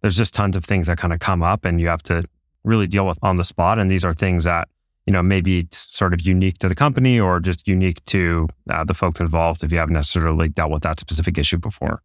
there's 0.00 0.16
just 0.16 0.32
tons 0.32 0.56
of 0.56 0.64
things 0.64 0.86
that 0.86 0.98
kind 0.98 1.12
of 1.12 1.20
come 1.20 1.42
up 1.42 1.64
and 1.64 1.80
you 1.80 1.88
have 1.88 2.02
to 2.04 2.24
really 2.64 2.86
deal 2.86 3.06
with 3.06 3.18
on 3.22 3.36
the 3.36 3.44
spot. 3.44 3.78
And 3.78 3.90
these 3.90 4.04
are 4.04 4.14
things 4.14 4.44
that, 4.44 4.68
you 5.06 5.12
know, 5.12 5.22
maybe 5.22 5.66
sort 5.72 6.14
of 6.14 6.20
unique 6.22 6.58
to 6.58 6.68
the 6.68 6.74
company 6.76 7.18
or 7.18 7.40
just 7.40 7.66
unique 7.66 8.02
to 8.06 8.48
uh, 8.70 8.84
the 8.84 8.94
folks 8.94 9.20
involved 9.20 9.64
if 9.64 9.72
you 9.72 9.78
haven't 9.78 9.94
necessarily 9.94 10.48
dealt 10.48 10.70
with 10.70 10.84
that 10.84 11.00
specific 11.00 11.36
issue 11.36 11.58
before. 11.58 12.02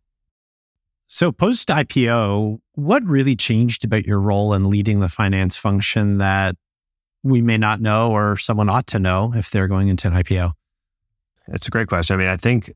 So, 1.09 1.31
post 1.31 1.69
IPO, 1.69 2.59
what 2.73 3.03
really 3.05 3.35
changed 3.35 3.85
about 3.85 4.05
your 4.05 4.19
role 4.19 4.53
in 4.53 4.69
leading 4.69 4.99
the 4.99 5.07
finance 5.07 5.55
function 5.55 6.17
that 6.17 6.57
we 7.23 7.41
may 7.41 7.57
not 7.57 7.79
know 7.79 8.11
or 8.11 8.35
someone 8.35 8.69
ought 8.69 8.87
to 8.87 8.99
know 8.99 9.31
if 9.33 9.49
they're 9.49 9.69
going 9.69 9.87
into 9.87 10.09
an 10.09 10.13
IPO? 10.13 10.51
It's 11.47 11.65
a 11.65 11.71
great 11.71 11.87
question. 11.87 12.15
I 12.15 12.17
mean, 12.17 12.27
I 12.27 12.35
think 12.35 12.73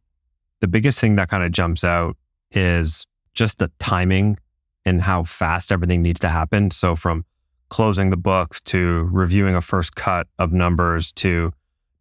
the 0.62 0.70
biggest 0.70 1.00
thing 1.00 1.18
that 1.18 1.28
kind 1.28 1.44
of 1.44 1.52
jumps 1.52 1.84
out 1.84 2.16
is 2.52 3.06
just 3.34 3.60
the 3.60 3.70
timing 3.80 4.38
and 4.86 5.02
how 5.02 5.24
fast 5.24 5.70
everything 5.70 6.02
needs 6.02 6.22
to 6.22 6.30
happen. 6.30 6.72
So, 6.72 6.96
from 6.96 7.26
closing 7.68 8.12
the 8.12 8.18
books 8.18 8.62
to 8.62 9.10
reviewing 9.12 9.56
a 9.56 9.62
first 9.62 9.96
cut 9.96 10.28
of 10.40 10.54
numbers 10.54 11.12
to 11.14 11.52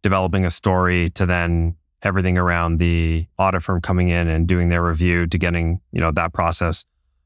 developing 0.01 0.45
a 0.45 0.49
story 0.49 1.09
to 1.11 1.25
then 1.25 1.75
everything 2.03 2.37
around 2.37 2.77
the 2.77 3.25
audit 3.37 3.63
firm 3.63 3.81
coming 3.81 4.09
in 4.09 4.27
and 4.27 4.47
doing 4.47 4.69
their 4.69 4.83
review 4.83 5.27
to 5.27 5.37
getting, 5.37 5.79
you 5.91 6.01
know, 6.01 6.11
that 6.11 6.33
process 6.33 6.85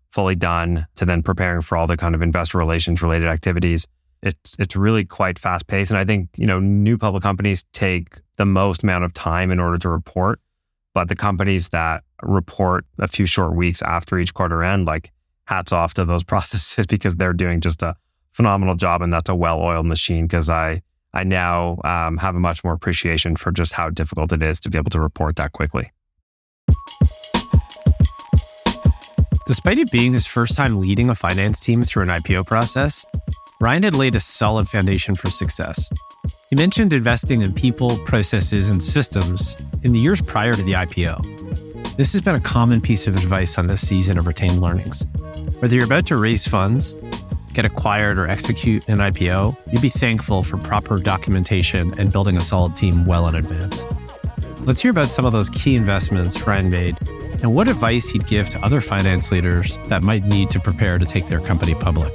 fully 0.10 0.36
done 0.36 0.88
to 0.96 1.05
then 1.05 1.22
preparing 1.22 1.62
for 1.62 1.77
all 1.77 1.88
the 1.88 1.98
kind 1.98 2.15
of 2.15 2.22
investor 2.22 2.58
relations 2.58 3.01
related 3.01 3.27
activities. 3.27 3.86
It's 4.22 4.55
it's 4.58 4.75
really 4.75 5.05
quite 5.05 5.38
fast 5.38 5.67
paced. 5.67 5.91
And 5.91 5.98
I 5.98 6.05
think, 6.05 6.29
you 6.38 6.48
know, 6.48 6.60
new 6.60 6.98
public 6.98 7.22
companies 7.22 7.63
take 7.74 8.20
the 8.38 8.46
most 8.46 8.84
amount 8.84 9.03
of 9.03 9.13
time 9.13 9.51
in 9.51 9.60
order 9.60 9.77
to 9.77 9.89
report. 9.89 10.39
But 10.94 11.10
the 11.10 11.15
companies 11.15 11.70
that 11.70 12.03
report 12.24 12.86
a 12.98 13.08
few 13.08 13.25
short 13.25 13.55
weeks 13.55 13.82
after 13.82 14.17
each 14.17 14.34
quarter 14.34 14.63
end, 14.63 14.86
like 14.86 15.12
hats 15.46 15.74
off 15.74 15.94
to 15.96 16.05
those 16.05 16.24
processes 16.32 16.86
because 16.88 17.15
they're 17.17 17.34
doing 17.34 17.60
just 17.60 17.84
a 17.84 17.96
phenomenal 18.32 18.75
job. 18.75 19.01
And 19.01 19.12
that's 19.12 19.29
a 19.29 19.36
well 19.36 19.62
oiled 19.62 19.86
machine 19.86 20.25
because 20.25 20.50
I 20.50 20.82
I 21.16 21.24
now 21.24 21.80
um, 21.86 22.18
have 22.18 22.36
a 22.36 22.40
much 22.40 22.64
more 22.64 22.74
appreciation 22.74 23.38
for 23.38 23.52
just 23.52 23.72
how 23.72 23.90
difficult 23.90 24.34
it 24.34 24.44
is 24.44 24.60
to 24.60 24.70
be 24.70 24.78
able 24.78 24.92
to 24.92 25.00
report 25.00 25.38
that 25.38 25.54
quickly. 25.54 25.92
Despite 29.48 29.78
it 29.78 29.92
being 29.92 30.14
his 30.14 30.28
first 30.28 30.58
time 30.58 30.82
leading 30.82 31.10
a 31.10 31.16
finance 31.16 31.60
team 31.60 31.84
through 31.84 32.04
an 32.04 32.10
IPO 32.10 32.48
process, 32.48 33.06
Ryan 33.62 33.84
had 33.84 33.96
laid 33.96 34.16
a 34.16 34.20
solid 34.20 34.68
foundation 34.68 35.16
for 35.16 35.30
success. 35.30 35.90
He 36.50 36.56
mentioned 36.56 36.92
investing 36.92 37.42
in 37.42 37.54
people, 37.54 37.98
processes, 38.00 38.70
and 38.70 38.84
systems 38.84 39.56
in 39.84 39.94
the 39.94 40.00
years 40.00 40.20
prior 40.20 40.56
to 40.56 40.64
the 40.64 40.74
IPO. 40.74 41.96
This 41.96 42.12
has 42.12 42.22
been 42.22 42.36
a 42.36 42.42
common 42.42 42.82
piece 42.82 43.08
of 43.08 43.16
advice 43.16 43.58
on 43.58 43.68
this 43.68 43.88
season 43.88 44.18
of 44.18 44.28
retained 44.28 44.60
learnings. 44.60 45.06
Whether 45.60 45.76
you're 45.76 45.86
about 45.86 46.08
to 46.08 46.18
raise 46.18 46.46
funds, 46.48 46.96
get 47.56 47.66
acquired, 47.66 48.20
or 48.20 48.28
execute 48.28 48.88
an 48.88 49.00
IPO, 49.00 49.58
you'd 49.72 49.82
be 49.82 49.90
thankful 49.90 50.44
for 50.44 50.58
proper 50.58 51.00
documentation 51.00 51.98
and 52.00 52.12
building 52.12 52.38
a 52.38 52.42
solid 52.42 52.76
team 52.76 53.06
well 53.06 53.28
in 53.28 53.36
advance. 53.36 53.86
Let's 54.62 54.82
hear 54.82 54.92
about 54.92 55.10
some 55.10 55.26
of 55.26 55.32
those 55.32 55.50
key 55.50 55.76
investments 55.76 56.46
Ryan 56.46 56.70
made 56.70 56.98
and 57.42 57.56
what 57.56 57.68
advice 57.68 58.10
he'd 58.10 58.28
give 58.28 58.50
to 58.50 58.64
other 58.64 58.82
finance 58.82 59.32
leaders 59.32 59.78
that 59.86 60.04
might 60.04 60.24
need 60.24 60.52
to 60.52 60.60
prepare 60.60 60.98
to 60.98 61.06
take 61.06 61.28
their 61.28 61.40
company 61.40 61.76
public. 61.76 62.14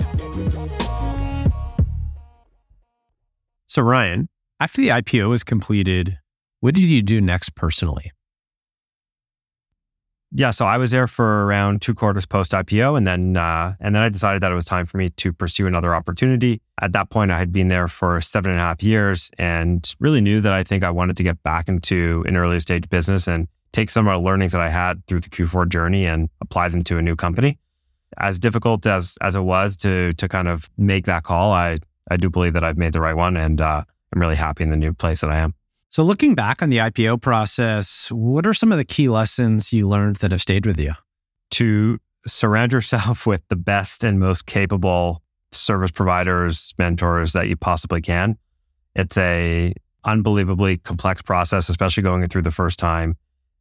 So, 3.66 3.82
Ryan, 3.82 4.28
after 4.59 4.82
the 4.82 4.88
IPO 4.88 5.28
was 5.30 5.44
completed, 5.44 6.18
what 6.61 6.75
did 6.75 6.90
you 6.90 7.02
do 7.02 7.20
next 7.20 7.54
personally? 7.54 8.11
Yeah, 10.32 10.52
so 10.52 10.64
I 10.64 10.78
was 10.78 10.92
there 10.92 11.08
for 11.08 11.44
around 11.44 11.82
two 11.82 11.92
quarters 11.92 12.25
post 12.25 12.52
IPO, 12.52 12.96
and 12.96 13.04
then 13.04 13.37
uh, 13.37 13.75
and 13.80 13.94
then 13.96 14.02
I 14.02 14.08
decided 14.08 14.42
that 14.42 14.52
it 14.52 14.54
was 14.54 14.64
time 14.64 14.87
for 14.87 14.96
me 14.96 15.08
to 15.08 15.32
pursue 15.32 15.66
another 15.66 15.92
opportunity. 15.92 16.62
At 16.80 16.92
that 16.92 17.10
point, 17.10 17.32
I 17.32 17.38
had 17.38 17.52
been 17.52 17.66
there 17.66 17.88
for 17.88 18.20
seven 18.20 18.52
and 18.52 18.60
a 18.60 18.62
half 18.62 18.80
years, 18.80 19.32
and 19.38 19.92
really 19.99 20.20
knew 20.20 20.40
that 20.40 20.52
I 20.52 20.62
think 20.62 20.84
I 20.84 20.90
wanted 20.90 21.16
to 21.16 21.25
get 21.25 21.42
back 21.42 21.68
into 21.68 22.25
an 22.28 22.37
early 22.37 22.60
stage 22.60 22.88
business 22.88 23.26
and 23.26 23.49
take 23.72 23.90
some 23.90 24.06
of 24.06 24.14
the 24.14 24.25
learnings 24.25 24.52
that 24.52 24.60
I 24.60 24.68
had 24.68 25.04
through 25.06 25.20
the 25.20 25.30
Q4 25.30 25.68
journey 25.68 26.06
and 26.06 26.28
apply 26.40 26.68
them 26.68 26.84
to 26.84 26.99
a 26.99 27.02
new 27.02 27.16
company. 27.16 27.58
As 28.18 28.38
difficult 28.38 28.87
as 28.87 29.18
as 29.20 29.34
it 29.34 29.42
was 29.42 29.76
to 29.78 30.12
to 30.12 30.28
kind 30.28 30.46
of 30.46 30.70
make 30.78 31.06
that 31.06 31.25
call, 31.25 31.50
I 31.50 31.78
I 32.08 32.16
do 32.16 32.30
believe 32.30 32.52
that 32.52 32.62
I've 32.62 32.78
made 32.78 32.92
the 32.92 33.00
right 33.00 33.16
one, 33.16 33.37
and 33.37 33.60
uh, 33.60 33.82
I'm 34.14 34.20
really 34.20 34.37
happy 34.37 34.62
in 34.62 34.70
the 34.70 34.76
new 34.76 34.92
place 34.92 35.22
that 35.22 35.30
I 35.30 35.40
am. 35.40 35.54
So, 35.90 36.04
looking 36.04 36.37
back 36.37 36.62
on 36.62 36.70
the 36.70 36.76
IPO 36.76 37.20
process, 37.20 38.12
what 38.12 38.47
are 38.47 38.54
some 38.54 38.70
of 38.70 38.78
the 38.78 38.85
key 38.85 39.09
lessons 39.09 39.73
you 39.73 39.88
learned 39.88 40.16
that 40.16 40.30
have 40.30 40.40
stayed 40.40 40.64
with 40.64 40.78
you? 40.78 40.92
To 41.52 41.99
surround 42.28 42.70
yourself 42.70 43.26
with 43.26 43.42
the 43.49 43.56
best 43.56 44.04
and 44.04 44.20
most 44.20 44.47
capable 44.47 45.20
service 45.50 45.90
providers, 45.90 46.75
mentors 46.78 47.32
that 47.32 47.49
you 47.49 47.56
possibly 47.56 48.00
can. 48.00 48.38
It's 48.94 49.18
a 49.18 49.75
unbelievably 50.04 50.78
complex 50.78 51.23
process, 51.23 51.68
especially 51.68 52.04
going 52.04 52.25
through 52.28 52.42
the 52.42 52.52
first 52.52 52.78
time. 52.78 53.16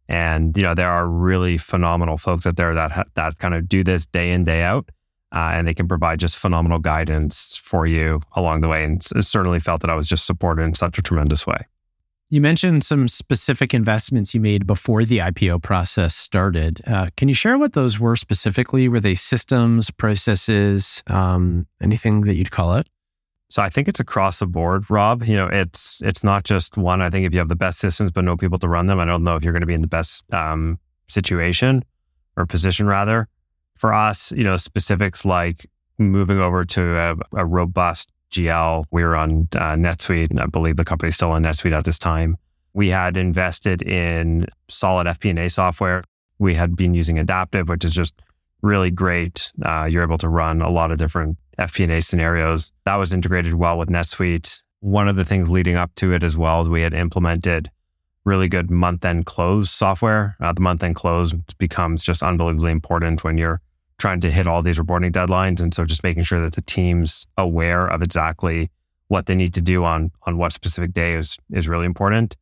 And 0.07 0.55
you 0.55 0.61
know 0.61 0.75
there 0.75 0.91
are 0.91 1.07
really 1.07 1.57
phenomenal 1.57 2.19
folks 2.19 2.45
out 2.45 2.57
there 2.57 2.75
that 2.75 2.91
ha- 2.91 3.05
that 3.15 3.39
kind 3.39 3.55
of 3.55 3.67
do 3.67 3.83
this 3.83 4.05
day 4.05 4.29
in 4.29 4.43
day 4.43 4.61
out, 4.61 4.91
uh, 5.31 5.49
and 5.53 5.67
they 5.67 5.73
can 5.73 5.87
provide 5.87 6.19
just 6.19 6.37
phenomenal 6.37 6.77
guidance 6.77 7.57
for 7.57 7.87
you 7.87 8.21
along 8.33 8.61
the 8.61 8.67
way. 8.67 8.83
And 8.83 9.03
certainly 9.03 9.59
felt 9.59 9.81
that 9.81 9.89
I 9.89 9.95
was 9.95 10.05
just 10.05 10.27
supported 10.27 10.61
in 10.61 10.75
such 10.75 10.99
a 10.99 11.01
tremendous 11.01 11.47
way. 11.47 11.65
You 12.31 12.41
mentioned 12.41 12.83
some 12.83 13.07
specific 13.07 13.73
investments 13.73 14.35
you 14.35 14.39
made 14.39 14.67
before 14.67 15.03
the 15.03 15.17
IPO 15.17 15.63
process 15.63 16.15
started. 16.15 16.79
Uh, 16.85 17.09
can 17.17 17.27
you 17.27 17.33
share 17.33 17.57
what 17.57 17.73
those 17.73 17.99
were 17.99 18.15
specifically? 18.15 18.87
Were 18.87 18.99
they 18.99 19.15
systems, 19.15 19.89
processes, 19.89 21.01
um, 21.07 21.65
anything 21.81 22.21
that 22.21 22.35
you'd 22.35 22.51
call 22.51 22.75
it? 22.75 22.87
So 23.49 23.63
I 23.63 23.69
think 23.69 23.87
it's 23.87 23.99
across 23.99 24.37
the 24.37 24.45
board, 24.45 24.91
Rob. 24.91 25.23
You 25.23 25.37
know, 25.37 25.47
it's 25.47 26.03
it's 26.03 26.23
not 26.23 26.43
just 26.43 26.77
one. 26.77 27.01
I 27.01 27.09
think 27.09 27.25
if 27.25 27.33
you 27.33 27.39
have 27.39 27.49
the 27.49 27.55
best 27.55 27.79
systems 27.79 28.11
but 28.11 28.23
no 28.23 28.37
people 28.37 28.59
to 28.59 28.67
run 28.67 28.85
them, 28.85 28.99
I 28.99 29.05
don't 29.05 29.23
know 29.23 29.33
if 29.33 29.43
you're 29.43 29.53
going 29.53 29.61
to 29.61 29.65
be 29.65 29.73
in 29.73 29.81
the 29.81 29.87
best 29.87 30.31
um, 30.31 30.77
situation 31.07 31.83
or 32.37 32.45
position 32.45 32.85
rather. 32.85 33.27
For 33.75 33.91
us, 33.91 34.31
you 34.33 34.43
know, 34.43 34.55
specifics 34.55 35.25
like 35.25 35.65
moving 35.97 36.39
over 36.39 36.63
to 36.63 36.95
a, 36.95 37.15
a 37.33 37.45
robust 37.45 38.11
GL. 38.31 38.85
We 38.91 39.03
were 39.03 39.15
on 39.15 39.47
uh, 39.53 39.73
NetSuite, 39.75 40.31
and 40.31 40.39
I 40.39 40.45
believe 40.45 40.77
the 40.77 40.85
company's 40.85 41.15
still 41.15 41.31
on 41.31 41.43
NetSuite 41.43 41.75
at 41.75 41.85
this 41.85 41.99
time. 41.99 42.37
We 42.73 42.89
had 42.89 43.17
invested 43.17 43.81
in 43.81 44.47
solid 44.67 45.07
FP&A 45.07 45.49
software. 45.49 46.03
We 46.37 46.53
had 46.53 46.75
been 46.75 46.93
using 46.93 47.17
Adaptive, 47.17 47.67
which 47.69 47.83
is 47.83 47.93
just 47.93 48.13
really 48.61 48.91
great. 48.91 49.51
Uh, 49.63 49.87
you're 49.89 50.03
able 50.03 50.17
to 50.19 50.29
run 50.29 50.61
a 50.61 50.69
lot 50.69 50.91
of 50.91 50.97
different 50.97 51.37
FP&A 51.57 52.01
scenarios. 52.01 52.71
That 52.85 52.95
was 52.95 53.13
integrated 53.13 53.53
well 53.53 53.77
with 53.77 53.89
NetSuite. 53.89 54.61
One 54.81 55.07
of 55.07 55.15
the 55.15 55.25
things 55.25 55.49
leading 55.49 55.75
up 55.75 55.93
to 55.95 56.13
it 56.13 56.23
as 56.23 56.37
well 56.37 56.61
is 56.61 56.69
we 56.69 56.81
had 56.81 56.93
implemented 56.93 57.69
really 58.25 58.47
good 58.47 58.69
month-end 58.69 59.25
close 59.25 59.71
software. 59.71 60.35
Uh, 60.39 60.53
the 60.53 60.61
month-end 60.61 60.95
close 60.95 61.33
becomes 61.57 62.03
just 62.03 62.21
unbelievably 62.21 62.71
important 62.71 63.23
when 63.23 63.37
you're 63.37 63.61
trying 63.99 64.21
to 64.21 64.31
hit 64.31 64.47
all 64.47 64.63
these 64.63 64.79
reporting 64.79 65.11
deadlines. 65.11 65.59
And 65.59 65.73
so 65.73 65.85
just 65.85 66.03
making 66.03 66.23
sure 66.23 66.41
that 66.41 66.53
the 66.53 66.61
team's 66.61 67.27
aware 67.37 67.85
of 67.85 68.01
exactly 68.01 68.71
what 69.07 69.25
they 69.25 69.35
need 69.35 69.53
to 69.55 69.61
do 69.61 69.83
on, 69.83 70.11
on 70.23 70.37
what 70.37 70.53
specific 70.53 70.93
day 70.93 71.13
is, 71.13 71.37
is 71.51 71.67
really 71.67 71.85
important. 71.85 72.35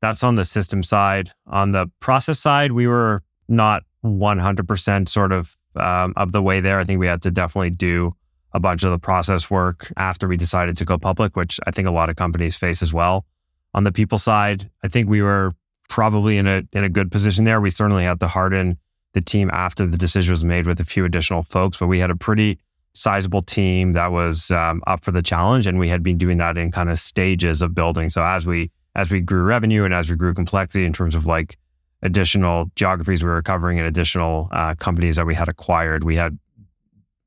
That's 0.00 0.22
on 0.22 0.36
the 0.36 0.44
system 0.44 0.82
side. 0.82 1.32
On 1.46 1.72
the 1.72 1.90
process 2.00 2.38
side, 2.38 2.72
we 2.72 2.86
were 2.86 3.22
not 3.48 3.82
100% 4.04 5.08
sort 5.08 5.32
of 5.32 5.56
um, 5.76 6.12
of 6.16 6.32
the 6.32 6.42
way 6.42 6.60
there. 6.60 6.78
I 6.78 6.84
think 6.84 7.00
we 7.00 7.06
had 7.06 7.22
to 7.22 7.30
definitely 7.30 7.70
do 7.70 8.12
a 8.52 8.60
bunch 8.60 8.84
of 8.84 8.90
the 8.90 8.98
process 8.98 9.50
work 9.50 9.92
after 9.96 10.28
we 10.28 10.36
decided 10.36 10.76
to 10.76 10.84
go 10.84 10.96
public, 10.98 11.36
which 11.36 11.58
I 11.66 11.72
think 11.72 11.88
a 11.88 11.90
lot 11.90 12.08
of 12.08 12.16
companies 12.16 12.56
face 12.56 12.82
as 12.82 12.94
well. 12.94 13.26
On 13.72 13.82
the 13.82 13.90
people 13.90 14.18
side, 14.18 14.70
I 14.84 14.88
think 14.88 15.08
we 15.08 15.20
were 15.20 15.52
probably 15.88 16.38
in 16.38 16.46
a 16.46 16.62
in 16.72 16.84
a 16.84 16.88
good 16.88 17.10
position 17.10 17.44
there. 17.44 17.60
We 17.60 17.70
certainly 17.70 18.04
had 18.04 18.20
to 18.20 18.28
harden 18.28 18.78
the 19.14 19.20
team 19.20 19.50
after 19.52 19.86
the 19.86 19.96
decision 19.96 20.32
was 20.32 20.44
made 20.44 20.66
with 20.66 20.80
a 20.80 20.84
few 20.84 21.04
additional 21.04 21.42
folks, 21.42 21.78
but 21.78 21.86
we 21.86 22.00
had 22.00 22.10
a 22.10 22.16
pretty 22.16 22.58
sizable 22.94 23.42
team 23.42 23.92
that 23.92 24.12
was 24.12 24.50
um, 24.50 24.82
up 24.86 25.04
for 25.04 25.12
the 25.12 25.22
challenge, 25.22 25.66
and 25.66 25.78
we 25.78 25.88
had 25.88 26.02
been 26.02 26.18
doing 26.18 26.38
that 26.38 26.58
in 26.58 26.70
kind 26.70 26.90
of 26.90 26.98
stages 26.98 27.62
of 27.62 27.74
building. 27.74 28.10
So 28.10 28.22
as 28.22 28.44
we 28.44 28.70
as 28.96 29.10
we 29.10 29.20
grew 29.20 29.42
revenue 29.42 29.84
and 29.84 29.92
as 29.92 30.08
we 30.08 30.16
grew 30.16 30.34
complexity 30.34 30.84
in 30.84 30.92
terms 30.92 31.16
of 31.16 31.26
like 31.26 31.56
additional 32.02 32.70
geographies 32.76 33.24
we 33.24 33.30
were 33.30 33.42
covering 33.42 33.78
and 33.78 33.88
additional 33.88 34.48
uh, 34.52 34.74
companies 34.76 35.16
that 35.16 35.26
we 35.26 35.34
had 35.34 35.48
acquired, 35.48 36.04
we 36.04 36.16
had 36.16 36.38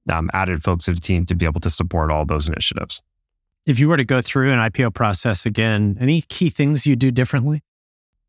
um, 0.10 0.30
added 0.34 0.64
folks 0.64 0.86
to 0.86 0.94
the 0.94 1.02
team 1.02 1.26
to 1.26 1.36
be 1.36 1.46
able 1.46 1.60
to 1.60 1.70
support 1.70 2.12
all 2.12 2.26
those 2.26 2.48
initiatives. 2.48 3.02
If 3.66 3.80
you 3.80 3.90
were 3.90 3.98
to 3.98 4.06
go 4.06 4.22
through 4.22 4.52
an 4.52 4.60
IPO 4.60 4.94
process 4.94 5.46
again, 5.46 5.98
any 6.00 6.22
key 6.22 6.50
things 6.50 6.88
you 6.88 6.96
do 6.96 7.12
differently? 7.12 7.64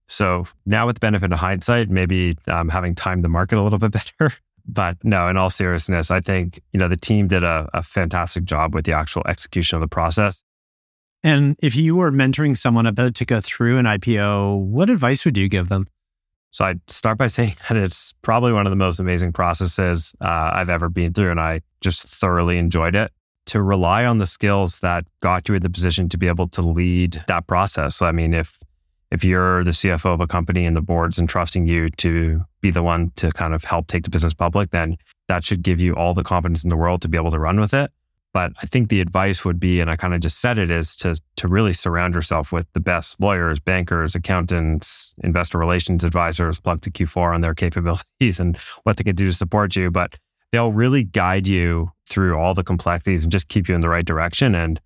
So 0.08 0.46
now, 0.64 0.86
with 0.86 0.96
the 0.96 1.00
benefit 1.00 1.32
of 1.32 1.38
hindsight, 1.38 1.90
maybe 1.90 2.36
um, 2.46 2.70
having 2.70 2.94
timed 2.94 3.24
the 3.24 3.28
market 3.28 3.58
a 3.58 3.62
little 3.62 3.78
bit 3.88 3.92
better. 3.92 4.32
But 4.66 4.98
no, 5.02 5.28
in 5.28 5.36
all 5.36 5.50
seriousness, 5.50 6.10
I 6.10 6.20
think 6.20 6.60
you 6.72 6.80
know 6.80 6.88
the 6.88 6.96
team 6.96 7.28
did 7.28 7.42
a, 7.42 7.68
a 7.72 7.82
fantastic 7.82 8.44
job 8.44 8.74
with 8.74 8.84
the 8.84 8.92
actual 8.92 9.22
execution 9.26 9.76
of 9.76 9.80
the 9.80 9.88
process. 9.88 10.42
And 11.22 11.56
if 11.60 11.74
you 11.74 11.96
were 11.96 12.12
mentoring 12.12 12.56
someone 12.56 12.86
about 12.86 13.14
to 13.16 13.24
go 13.24 13.40
through 13.40 13.78
an 13.78 13.86
IPO, 13.86 14.60
what 14.60 14.88
advice 14.88 15.24
would 15.24 15.36
you 15.36 15.48
give 15.48 15.68
them? 15.68 15.86
So 16.50 16.64
I'd 16.64 16.88
start 16.88 17.18
by 17.18 17.26
saying 17.28 17.56
that 17.68 17.76
it's 17.76 18.14
probably 18.22 18.52
one 18.52 18.66
of 18.66 18.70
the 18.70 18.76
most 18.76 19.00
amazing 19.00 19.32
processes 19.32 20.14
uh, 20.20 20.50
I've 20.54 20.70
ever 20.70 20.88
been 20.88 21.12
through, 21.12 21.30
and 21.30 21.40
I 21.40 21.62
just 21.80 22.06
thoroughly 22.06 22.58
enjoyed 22.58 22.94
it. 22.94 23.12
To 23.46 23.62
rely 23.62 24.04
on 24.04 24.18
the 24.18 24.26
skills 24.26 24.80
that 24.80 25.04
got 25.20 25.48
you 25.48 25.54
in 25.54 25.62
the 25.62 25.70
position 25.70 26.10
to 26.10 26.18
be 26.18 26.28
able 26.28 26.48
to 26.48 26.60
lead 26.60 27.24
that 27.28 27.46
process. 27.46 28.02
I 28.02 28.12
mean, 28.12 28.34
if 28.34 28.58
if 29.10 29.24
you're 29.24 29.64
the 29.64 29.70
CFO 29.70 30.14
of 30.14 30.20
a 30.20 30.26
company 30.26 30.66
and 30.66 30.76
the 30.76 30.82
board's 30.82 31.18
entrusting 31.18 31.66
you 31.66 31.88
to 31.88 32.44
be 32.60 32.70
the 32.70 32.82
one 32.82 33.12
to 33.16 33.30
kind 33.30 33.54
of 33.54 33.64
help 33.64 33.86
take 33.86 34.04
the 34.04 34.10
business 34.10 34.34
public, 34.34 34.70
then 34.70 34.96
that 35.28 35.44
should 35.44 35.62
give 35.62 35.80
you 35.80 35.94
all 35.94 36.14
the 36.14 36.24
confidence 36.24 36.62
in 36.62 36.70
the 36.70 36.76
world 36.76 37.02
to 37.02 37.08
be 37.08 37.16
able 37.16 37.30
to 37.30 37.38
run 37.38 37.58
with 37.58 37.72
it. 37.72 37.90
But 38.34 38.52
I 38.62 38.66
think 38.66 38.90
the 38.90 39.00
advice 39.00 39.44
would 39.44 39.58
be, 39.58 39.80
and 39.80 39.90
I 39.90 39.96
kind 39.96 40.12
of 40.12 40.20
just 40.20 40.38
said 40.38 40.58
it, 40.58 40.70
is 40.70 40.94
to 40.96 41.18
to 41.36 41.48
really 41.48 41.72
surround 41.72 42.14
yourself 42.14 42.52
with 42.52 42.70
the 42.74 42.80
best 42.80 43.18
lawyers, 43.20 43.58
bankers, 43.58 44.14
accountants, 44.14 45.14
investor 45.24 45.58
relations 45.58 46.04
advisors, 46.04 46.60
plug 46.60 46.82
to 46.82 46.90
Q4 46.90 47.34
on 47.34 47.40
their 47.40 47.54
capabilities 47.54 48.38
and 48.38 48.56
what 48.84 48.98
they 48.98 49.04
can 49.04 49.16
do 49.16 49.26
to 49.26 49.32
support 49.32 49.74
you. 49.76 49.90
But 49.90 50.18
they'll 50.52 50.72
really 50.72 51.04
guide 51.04 51.46
you 51.46 51.92
through 52.06 52.36
all 52.38 52.54
the 52.54 52.64
complexities 52.64 53.22
and 53.22 53.32
just 53.32 53.48
keep 53.48 53.66
you 53.66 53.74
in 53.74 53.80
the 53.80 53.88
right 53.88 54.04
direction. 54.04 54.54
And 54.54 54.78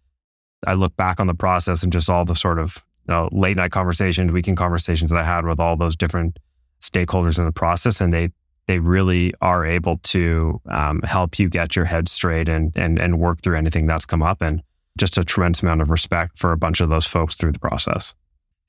I 0.64 0.74
look 0.74 0.96
back 0.96 1.18
on 1.18 1.26
the 1.26 1.34
process 1.34 1.82
and 1.82 1.92
just 1.92 2.08
all 2.08 2.24
the 2.24 2.36
sort 2.36 2.60
of 2.60 2.84
know, 3.12 3.28
late 3.32 3.56
night 3.56 3.70
conversations, 3.70 4.32
weekend 4.32 4.56
conversations 4.56 5.10
that 5.10 5.18
I 5.18 5.24
had 5.24 5.46
with 5.46 5.60
all 5.60 5.76
those 5.76 5.96
different 5.96 6.38
stakeholders 6.80 7.38
in 7.38 7.44
the 7.44 7.52
process, 7.52 8.00
and 8.00 8.12
they 8.12 8.30
they 8.66 8.78
really 8.78 9.34
are 9.40 9.66
able 9.66 9.98
to 9.98 10.60
um, 10.68 11.00
help 11.02 11.38
you 11.38 11.48
get 11.48 11.74
your 11.74 11.84
head 11.84 12.08
straight 12.08 12.48
and, 12.48 12.72
and, 12.76 12.98
and 12.98 13.18
work 13.18 13.42
through 13.42 13.56
anything 13.56 13.86
that's 13.86 14.06
come 14.06 14.22
up. 14.22 14.40
And 14.40 14.62
just 14.96 15.18
a 15.18 15.24
tremendous 15.24 15.62
amount 15.62 15.80
of 15.80 15.90
respect 15.90 16.38
for 16.38 16.52
a 16.52 16.56
bunch 16.56 16.80
of 16.80 16.88
those 16.88 17.06
folks 17.06 17.34
through 17.34 17.52
the 17.52 17.58
process. 17.58 18.14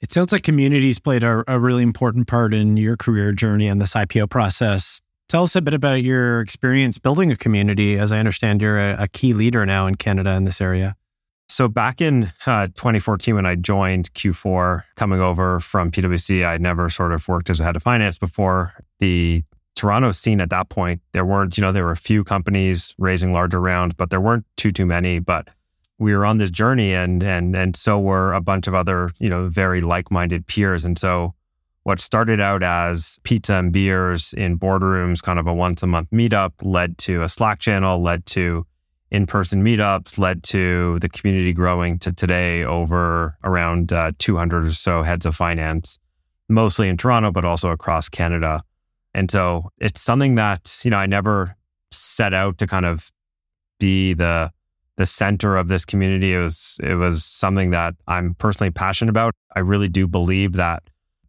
It 0.02 0.12
sounds 0.12 0.32
like 0.32 0.44
communities 0.44 1.00
played 1.00 1.24
a, 1.24 1.44
a 1.48 1.60
really 1.60 1.84
important 1.84 2.28
part 2.28 2.54
in 2.54 2.76
your 2.76 2.98
career 2.98 3.32
journey 3.32 3.68
and 3.68 3.80
this 3.80 3.94
IPO 3.94 4.30
process. 4.30 5.00
Tell 5.30 5.44
us 5.44 5.56
a 5.56 5.62
bit 5.62 5.74
about 5.74 6.04
your 6.04 6.42
experience 6.42 6.98
building 6.98 7.32
a 7.32 7.36
community. 7.36 7.98
As 7.98 8.12
I 8.12 8.20
understand, 8.20 8.62
you're 8.62 8.80
a, 8.80 9.04
a 9.04 9.08
key 9.08 9.34
leader 9.34 9.66
now 9.66 9.88
in 9.88 9.96
Canada 9.96 10.32
in 10.32 10.44
this 10.44 10.60
area. 10.60 10.96
So 11.54 11.68
back 11.68 12.02
in 12.02 12.34
uh, 12.48 12.66
2014, 12.66 13.36
when 13.36 13.46
I 13.46 13.54
joined 13.54 14.12
Q4, 14.16 14.86
coming 14.96 15.22
over 15.22 15.60
from 15.60 15.92
PwC, 15.92 16.44
I'd 16.44 16.62
never 16.62 16.90
sort 16.90 17.14
of 17.14 17.28
worked 17.28 17.52
as 17.52 17.60
a 17.60 17.64
head 17.64 17.76
of 17.76 17.84
finance 17.84 18.18
before. 18.18 18.74
The 18.98 19.44
Toronto 19.76 20.14
scene 20.14 20.42
at 20.42 20.50
that 20.50 20.70
point, 20.70 21.02
there 21.12 21.24
weren't, 21.24 21.56
you 21.56 21.62
know, 21.62 21.72
there 21.72 21.86
were 21.86 21.92
a 21.92 21.96
few 21.96 22.24
companies 22.24 22.96
raising 22.98 23.34
larger 23.34 23.62
rounds, 23.62 23.94
but 23.94 24.10
there 24.10 24.20
weren't 24.20 24.48
too 24.58 24.72
too 24.72 24.88
many. 24.88 25.20
But 25.20 25.48
we 26.00 26.16
were 26.16 26.26
on 26.26 26.40
this 26.40 26.50
journey, 26.50 26.92
and 26.92 27.22
and 27.22 27.56
and 27.56 27.76
so 27.76 28.00
were 28.00 28.34
a 28.34 28.42
bunch 28.42 28.66
of 28.66 28.74
other, 28.74 29.12
you 29.20 29.30
know, 29.30 29.48
very 29.48 29.82
like 29.82 30.10
minded 30.10 30.48
peers. 30.48 30.84
And 30.84 30.98
so 30.98 31.36
what 31.84 32.00
started 32.00 32.40
out 32.40 32.64
as 32.64 33.20
pizza 33.22 33.54
and 33.54 33.72
beers 33.72 34.34
in 34.34 34.58
boardrooms, 34.58 35.22
kind 35.22 35.38
of 35.38 35.46
a 35.46 35.54
once 35.54 35.84
a 35.84 35.88
month 35.88 36.10
meetup, 36.10 36.54
led 36.64 36.98
to 36.98 37.22
a 37.22 37.30
Slack 37.30 37.60
channel, 37.60 38.02
led 38.02 38.26
to 38.26 38.66
in 39.14 39.28
person 39.28 39.64
meetups, 39.64 40.18
led 40.18 40.42
to 40.44 40.98
the 41.00 41.08
community 41.08 41.54
growing 41.54 42.00
to 42.00 42.12
today 42.12 42.66
over 42.66 43.38
around 43.44 43.94
uh, 43.94 44.12
200 44.18 44.66
or 44.66 44.72
so 44.72 45.04
heads 45.04 45.28
of 45.28 45.36
finance, 45.36 46.00
mostly 46.50 46.90
in 46.90 46.98
Toronto, 46.98 47.32
but 47.32 47.46
also 47.46 47.70
across 47.70 48.10
Canada. 48.10 48.64
And 49.14 49.30
so 49.30 49.70
it's 49.78 50.02
something 50.02 50.34
that, 50.36 50.80
you 50.84 50.90
know, 50.90 50.98
I 50.98 51.06
never 51.06 51.56
set 51.92 52.34
out 52.34 52.58
to 52.58 52.68
kind 52.68 52.86
of 52.86 53.10
be 53.80 54.14
the 54.14 54.52
the 54.96 55.06
center 55.06 55.58
of 55.58 55.68
this 55.68 55.86
community. 55.86 56.34
It 56.34 56.40
was 56.40 56.80
it 56.82 56.96
was 56.96 57.24
something 57.24 57.70
that 57.70 57.94
I'm 58.08 58.34
personally 58.36 58.72
passionate 58.72 59.10
about. 59.10 59.36
I 59.56 59.60
really 59.60 59.90
do 59.90 60.08
believe 60.08 60.54
that 60.54 60.84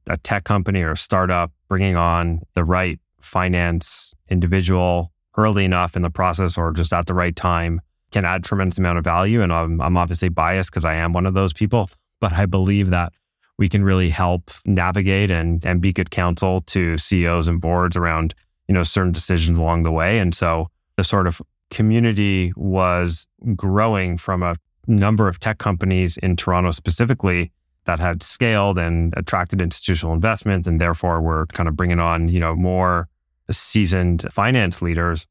a 0.06 0.16
tech 0.16 0.44
company 0.44 0.82
or 0.82 0.92
a 0.92 0.96
startup 0.96 1.52
bringing 1.68 1.96
on 1.96 2.40
the 2.54 2.64
right 2.64 2.98
finance 3.20 4.14
individual 4.28 5.13
early 5.36 5.64
enough 5.64 5.96
in 5.96 6.02
the 6.02 6.10
process 6.10 6.56
or 6.56 6.72
just 6.72 6.92
at 6.92 7.06
the 7.06 7.14
right 7.14 7.34
time 7.34 7.80
can 8.12 8.24
add 8.24 8.44
tremendous 8.44 8.78
amount 8.78 8.98
of 8.98 9.04
value. 9.04 9.42
And 9.42 9.52
I'm, 9.52 9.80
I'm 9.80 9.96
obviously 9.96 10.28
biased 10.28 10.70
because 10.70 10.84
I 10.84 10.94
am 10.94 11.12
one 11.12 11.26
of 11.26 11.34
those 11.34 11.52
people, 11.52 11.90
but 12.20 12.32
I 12.32 12.46
believe 12.46 12.90
that 12.90 13.12
we 13.58 13.68
can 13.68 13.84
really 13.84 14.10
help 14.10 14.50
navigate 14.64 15.30
and, 15.30 15.64
and 15.64 15.80
be 15.80 15.92
good 15.92 16.10
counsel 16.10 16.60
to 16.62 16.96
CEOs 16.96 17.48
and 17.48 17.60
boards 17.60 17.96
around, 17.96 18.34
you 18.68 18.74
know, 18.74 18.82
certain 18.82 19.12
decisions 19.12 19.58
along 19.58 19.82
the 19.82 19.92
way. 19.92 20.18
And 20.18 20.34
so 20.34 20.68
the 20.96 21.04
sort 21.04 21.26
of 21.26 21.42
community 21.70 22.52
was 22.56 23.26
growing 23.56 24.16
from 24.16 24.42
a 24.42 24.56
number 24.86 25.28
of 25.28 25.40
tech 25.40 25.58
companies 25.58 26.16
in 26.18 26.36
Toronto 26.36 26.70
specifically 26.70 27.50
that 27.84 27.98
had 27.98 28.22
scaled 28.22 28.78
and 28.78 29.12
attracted 29.16 29.60
institutional 29.60 30.14
investment 30.14 30.66
and 30.66 30.80
therefore 30.80 31.20
were 31.20 31.46
kind 31.46 31.68
of 31.68 31.76
bringing 31.76 32.00
on, 32.00 32.28
you 32.28 32.40
know, 32.40 32.54
more 32.54 33.08
seasoned 33.50 34.26
finance 34.32 34.82
leaders. 34.82 35.26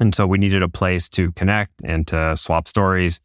And 0.00 0.14
so 0.14 0.26
we 0.26 0.38
needed 0.38 0.62
a 0.62 0.68
place 0.68 1.08
to 1.10 1.32
connect 1.32 1.72
and 1.84 2.06
to 2.08 2.36
swap 2.36 2.68
stories 2.68 3.20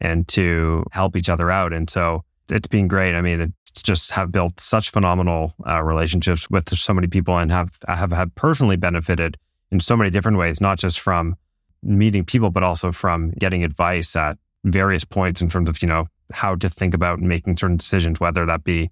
and 0.00 0.26
to 0.28 0.84
help 0.92 1.16
each 1.16 1.28
other 1.28 1.50
out. 1.50 1.72
And 1.72 1.88
so 1.90 2.24
it's 2.50 2.68
been 2.68 2.88
great. 2.88 3.14
I 3.14 3.20
mean, 3.20 3.54
it's 3.68 3.82
just 3.82 4.12
have 4.12 4.30
built 4.30 4.60
such 4.60 4.90
phenomenal 4.90 5.54
uh, 5.66 5.82
relationships 5.82 6.48
with 6.50 6.68
so 6.76 6.94
many 6.94 7.08
people 7.08 7.38
and 7.38 7.50
have 7.50 7.70
have 7.88 8.12
had 8.12 8.34
personally 8.34 8.76
benefited 8.76 9.36
in 9.70 9.80
so 9.80 9.96
many 9.96 10.10
different 10.10 10.38
ways, 10.38 10.60
not 10.60 10.78
just 10.78 11.00
from 11.00 11.36
meeting 11.82 12.24
people, 12.24 12.50
but 12.50 12.62
also 12.62 12.92
from 12.92 13.32
getting 13.32 13.64
advice 13.64 14.14
at 14.14 14.38
various 14.64 15.04
points 15.04 15.42
in 15.42 15.48
terms 15.48 15.68
of, 15.68 15.82
you 15.82 15.88
know, 15.88 16.06
how 16.32 16.54
to 16.54 16.70
think 16.70 16.94
about 16.94 17.20
making 17.20 17.56
certain 17.56 17.76
decisions, 17.76 18.20
whether 18.20 18.46
that 18.46 18.64
be 18.64 18.90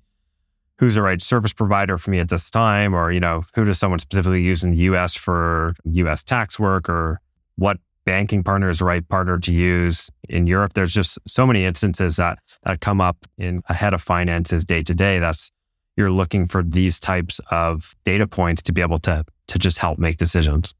who's 0.82 0.96
the 0.96 1.02
right 1.02 1.22
service 1.22 1.52
provider 1.52 1.96
for 1.96 2.10
me 2.10 2.18
at 2.18 2.28
this 2.28 2.50
time, 2.50 2.92
or, 2.92 3.12
you 3.12 3.20
know, 3.20 3.44
who 3.54 3.62
does 3.62 3.78
someone 3.78 4.00
specifically 4.00 4.42
use 4.42 4.64
in 4.64 4.72
the 4.72 4.78
US 4.78 5.14
for 5.14 5.74
US 5.84 6.24
tax 6.24 6.58
work, 6.58 6.88
or 6.88 7.20
what 7.54 7.78
banking 8.04 8.42
partner 8.42 8.68
is 8.68 8.80
the 8.80 8.84
right 8.84 9.08
partner 9.08 9.38
to 9.38 9.52
use 9.52 10.10
in 10.28 10.48
Europe. 10.48 10.72
There's 10.72 10.92
just 10.92 11.20
so 11.24 11.46
many 11.46 11.64
instances 11.64 12.16
that 12.16 12.40
that 12.64 12.80
come 12.80 13.00
up 13.00 13.16
in 13.38 13.62
a 13.68 13.74
head 13.74 13.94
of 13.94 14.02
finances 14.02 14.64
day 14.64 14.80
to 14.80 14.92
day. 14.92 15.20
That's 15.20 15.52
you're 15.96 16.10
looking 16.10 16.46
for 16.46 16.64
these 16.64 16.98
types 16.98 17.40
of 17.52 17.94
data 18.04 18.26
points 18.26 18.60
to 18.62 18.72
be 18.72 18.80
able 18.80 18.98
to 18.98 19.24
to 19.46 19.58
just 19.60 19.78
help 19.78 20.00
make 20.00 20.16
decisions. 20.16 20.74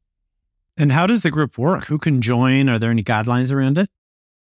And 0.75 0.91
how 0.91 1.07
does 1.07 1.21
the 1.21 1.31
group 1.31 1.57
work? 1.57 1.85
Who 1.85 1.97
can 1.97 2.19
join? 2.19 2.69
Are 2.69 2.77
there 2.77 2.91
any 2.91 3.03
guidelines 3.03 3.53
around 3.53 3.77
it? 3.77 3.89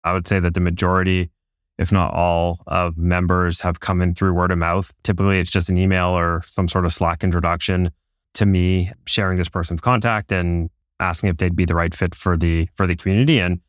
I 0.03 0.13
would 0.13 0.27
say 0.27 0.41
that 0.41 0.55
the 0.55 0.61
majority, 0.61 1.31
if 1.79 1.93
not 1.93 2.13
all, 2.15 2.63
of 2.67 2.97
members 2.97 3.61
have 3.61 3.81
come 3.81 4.01
in 4.01 4.15
through 4.15 4.33
word 4.33 4.51
of 4.51 4.59
mouth. 4.59 4.93
Typically, 5.03 5.39
it's 5.39 5.51
just 5.51 5.69
an 5.69 5.77
email 5.77 6.09
or 6.09 6.43
some 6.47 6.69
sort 6.69 6.85
of 6.85 6.93
Slack 6.93 7.23
introduction 7.23 7.91
to 8.35 8.47
me, 8.47 8.91
sharing 9.07 9.37
this 9.37 9.49
person's 9.49 9.81
contact 9.81 10.31
and 10.31 10.71
asking 11.01 11.31
if 11.31 11.37
they'd 11.39 11.57
be 11.57 11.65
the 11.65 11.75
right 11.75 11.95
fit 11.95 12.15
for 12.15 12.37
the 12.37 12.69
for 12.75 12.87
the 12.87 12.97
community. 12.97 13.39
And 13.39 13.61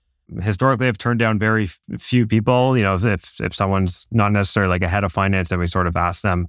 historically, 0.41 0.87
I've 0.87 0.97
turned 0.97 1.19
down 1.19 1.39
very 1.39 1.67
few 1.97 2.27
people. 2.27 2.77
You 2.77 2.83
know, 2.83 2.95
if 2.95 3.39
if 3.41 3.53
someone's 3.53 4.07
not 4.11 4.31
necessarily 4.31 4.69
like 4.69 4.83
a 4.83 4.87
head 4.87 5.03
of 5.03 5.11
finance, 5.11 5.49
then 5.49 5.59
we 5.59 5.65
sort 5.65 5.87
of 5.87 5.95
ask 5.95 6.21
them, 6.21 6.47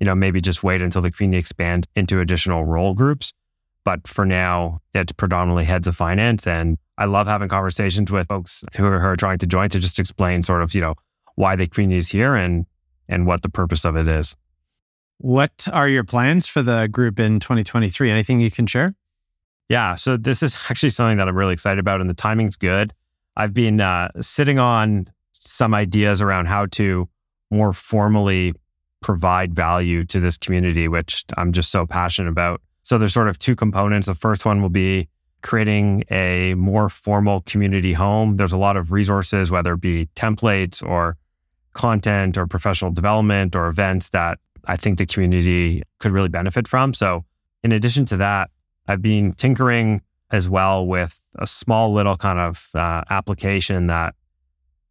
you 0.00 0.06
know, 0.06 0.14
maybe 0.14 0.40
just 0.40 0.62
wait 0.62 0.82
until 0.82 1.02
the 1.02 1.10
community 1.10 1.38
expands 1.38 1.86
into 1.94 2.20
additional 2.20 2.64
role 2.64 2.94
groups. 2.94 3.32
But 3.84 4.06
for 4.06 4.26
now, 4.26 4.80
it's 4.94 5.12
predominantly 5.12 5.64
heads 5.64 5.88
of 5.88 5.96
finance. 5.96 6.46
And 6.46 6.76
I 6.98 7.04
love 7.04 7.28
having 7.28 7.48
conversations 7.48 8.10
with 8.10 8.26
folks 8.26 8.64
who 8.76 8.84
are, 8.84 8.98
who 8.98 9.06
are 9.06 9.16
trying 9.16 9.38
to 9.38 9.46
join 9.46 9.70
to 9.70 9.78
just 9.78 10.00
explain 10.00 10.42
sort 10.42 10.62
of, 10.62 10.74
you 10.74 10.80
know, 10.80 10.96
why 11.36 11.54
the 11.54 11.68
community 11.68 11.98
is 11.98 12.08
here 12.08 12.34
and 12.34 12.66
and 13.08 13.26
what 13.26 13.42
the 13.42 13.48
purpose 13.48 13.84
of 13.84 13.96
it 13.96 14.08
is. 14.08 14.36
What 15.18 15.66
are 15.72 15.88
your 15.88 16.04
plans 16.04 16.46
for 16.46 16.60
the 16.60 16.88
group 16.88 17.18
in 17.18 17.40
2023? 17.40 18.10
Anything 18.10 18.40
you 18.40 18.50
can 18.50 18.66
share? 18.66 18.90
Yeah. 19.68 19.94
So 19.94 20.16
this 20.16 20.42
is 20.42 20.56
actually 20.70 20.90
something 20.90 21.16
that 21.18 21.28
I'm 21.28 21.36
really 21.36 21.52
excited 21.52 21.78
about, 21.78 22.00
and 22.00 22.10
the 22.10 22.14
timing's 22.14 22.56
good. 22.56 22.92
I've 23.36 23.54
been 23.54 23.80
uh, 23.80 24.10
sitting 24.20 24.58
on 24.58 25.08
some 25.30 25.72
ideas 25.72 26.20
around 26.20 26.46
how 26.46 26.66
to 26.66 27.08
more 27.50 27.72
formally 27.72 28.54
provide 29.00 29.54
value 29.54 30.04
to 30.04 30.18
this 30.18 30.36
community, 30.36 30.88
which 30.88 31.24
I'm 31.36 31.52
just 31.52 31.70
so 31.70 31.86
passionate 31.86 32.30
about. 32.30 32.60
So 32.82 32.98
there's 32.98 33.14
sort 33.14 33.28
of 33.28 33.38
two 33.38 33.54
components. 33.54 34.08
The 34.08 34.16
first 34.16 34.44
one 34.44 34.60
will 34.60 34.68
be 34.68 35.08
creating 35.42 36.04
a 36.10 36.54
more 36.54 36.88
formal 36.88 37.42
community 37.42 37.92
home. 37.92 38.36
There's 38.36 38.52
a 38.52 38.56
lot 38.56 38.76
of 38.76 38.92
resources, 38.92 39.50
whether 39.50 39.74
it 39.74 39.80
be 39.80 40.06
templates 40.14 40.82
or 40.82 41.16
content 41.74 42.36
or 42.36 42.46
professional 42.46 42.90
development 42.90 43.54
or 43.54 43.68
events 43.68 44.08
that 44.10 44.38
I 44.64 44.76
think 44.76 44.98
the 44.98 45.06
community 45.06 45.82
could 45.98 46.12
really 46.12 46.28
benefit 46.28 46.66
from. 46.66 46.92
So 46.92 47.24
in 47.62 47.72
addition 47.72 48.04
to 48.06 48.16
that, 48.16 48.50
I've 48.86 49.02
been 49.02 49.32
tinkering 49.32 50.02
as 50.30 50.48
well 50.48 50.86
with 50.86 51.20
a 51.36 51.46
small 51.46 51.92
little 51.92 52.16
kind 52.16 52.38
of 52.38 52.70
uh, 52.74 53.04
application 53.10 53.86
that 53.86 54.14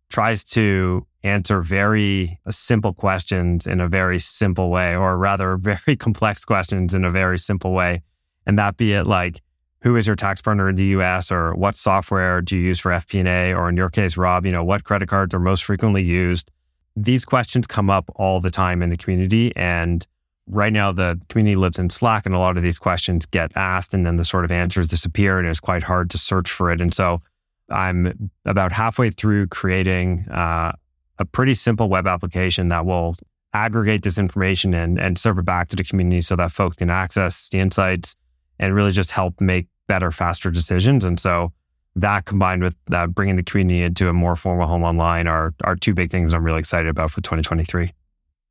tries 0.10 0.44
to 0.44 1.06
answer 1.24 1.62
very 1.62 2.40
simple 2.50 2.94
questions 2.94 3.68
in 3.68 3.82
a 3.82 3.88
very 3.88 4.20
simple 4.20 4.70
way, 4.70 4.96
or 4.96 5.18
rather, 5.18 5.58
very 5.62 5.98
complex 5.98 6.46
questions 6.46 6.94
in 6.94 7.04
a 7.04 7.10
very 7.10 7.38
simple 7.38 7.74
way. 7.74 8.02
And 8.46 8.58
that 8.58 8.78
be 8.78 8.94
it 8.94 9.06
like, 9.06 9.42
who 9.82 9.96
is 9.96 10.08
your 10.08 10.16
tax 10.16 10.42
partner 10.42 10.70
in 10.70 10.76
the 10.76 10.86
US, 10.86 11.32
or 11.32 11.54
what 11.56 11.78
software 11.78 12.42
do 12.42 12.58
you 12.58 12.64
use 12.64 12.80
for 12.80 12.92
FP&A, 12.92 13.54
or 13.54 13.70
in 13.70 13.78
your 13.78 13.90
case, 13.90 14.18
Rob, 14.18 14.46
you 14.46 14.52
know, 14.52 14.64
what 14.64 14.84
credit 14.84 15.08
cards 15.08 15.34
are 15.34 15.40
most 15.40 15.64
frequently 15.64 16.04
used? 16.04 16.52
These 16.96 17.26
questions 17.26 17.68
come 17.68 17.90
up 17.90 18.10
all 18.16 18.40
the 18.40 18.50
time 18.50 18.82
in 18.82 18.90
the 18.90 18.98
community. 18.98 19.56
And 19.56 20.06
right 20.48 20.74
now 20.74 20.92
the 20.92 21.22
community 21.30 21.56
lives 21.56 21.78
in 21.78 21.90
Slack 21.90 22.26
and 22.26 22.34
a 22.34 22.40
lot 22.40 22.58
of 22.58 22.64
these 22.64 22.80
questions 22.80 23.26
get 23.26 23.52
asked 23.56 23.94
and 23.94 24.06
then 24.06 24.16
the 24.16 24.26
sort 24.26 24.46
of 24.46 24.52
answers 24.52 24.88
disappear 24.88 25.38
and 25.38 25.48
it's 25.48 25.60
quite 25.60 25.84
hard 25.84 26.10
to 26.12 26.18
search 26.18 26.50
for 26.50 26.72
it. 26.72 26.82
And 26.82 26.94
so 26.94 27.22
I'm 27.70 28.32
about 28.46 28.72
halfway 28.72 29.10
through 29.12 29.48
creating 29.48 30.28
uh, 30.30 30.72
a 31.20 31.26
pretty 31.26 31.54
simple 31.54 31.90
web 31.90 32.08
application 32.08 32.70
that 32.70 32.86
will 32.86 33.16
aggregate 33.54 34.04
this 34.04 34.18
information 34.18 34.74
and, 34.74 35.00
and 35.00 35.18
serve 35.18 35.38
it 35.38 35.46
back 35.46 35.68
to 35.70 35.76
the 35.76 35.84
community 35.84 36.22
so 36.22 36.36
that 36.36 36.52
folks 36.52 36.78
can 36.78 36.90
access 36.90 37.50
the 37.50 37.60
insights 37.60 38.16
and 38.60 38.74
really 38.74 38.92
just 38.92 39.12
help 39.12 39.40
make 39.40 39.68
better, 39.88 40.12
faster 40.12 40.52
decisions. 40.52 41.04
And 41.04 41.20
so 41.20 41.54
that 41.96 42.26
combined 42.26 42.62
with 42.62 42.76
uh, 42.92 43.08
bringing 43.08 43.36
the 43.36 43.44
community 43.44 43.82
into 43.82 44.10
a 44.10 44.14
more 44.14 44.36
formal 44.36 44.68
home 44.68 44.84
online 44.84 45.28
are, 45.28 45.54
are 45.64 45.76
two 45.76 45.94
big 45.94 46.12
things 46.12 46.34
I'm 46.34 46.44
really 46.44 46.60
excited 46.60 46.90
about 46.90 47.12
for 47.12 47.22
2023. 47.22 47.94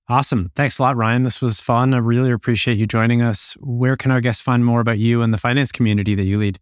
Awesome. 0.09 0.51
Thanks 0.55 0.79
a 0.79 0.83
lot, 0.83 0.97
Ryan. 0.97 1.25
This 1.25 1.43
was 1.43 1.59
fun. 1.59 1.93
I 1.93 1.99
really 1.99 2.31
appreciate 2.31 2.79
you 2.79 2.87
joining 2.87 3.23
us. 3.23 3.57
Where 3.61 3.97
can 3.97 4.11
our 4.11 4.21
guests 4.21 4.43
find 4.43 4.65
more 4.65 4.81
about 4.81 4.99
you 4.99 5.23
and 5.23 5.35
the 5.35 5.39
finance 5.39 5.73
community 5.73 6.15
that 6.15 6.25
you 6.25 6.39
lead? 6.39 6.61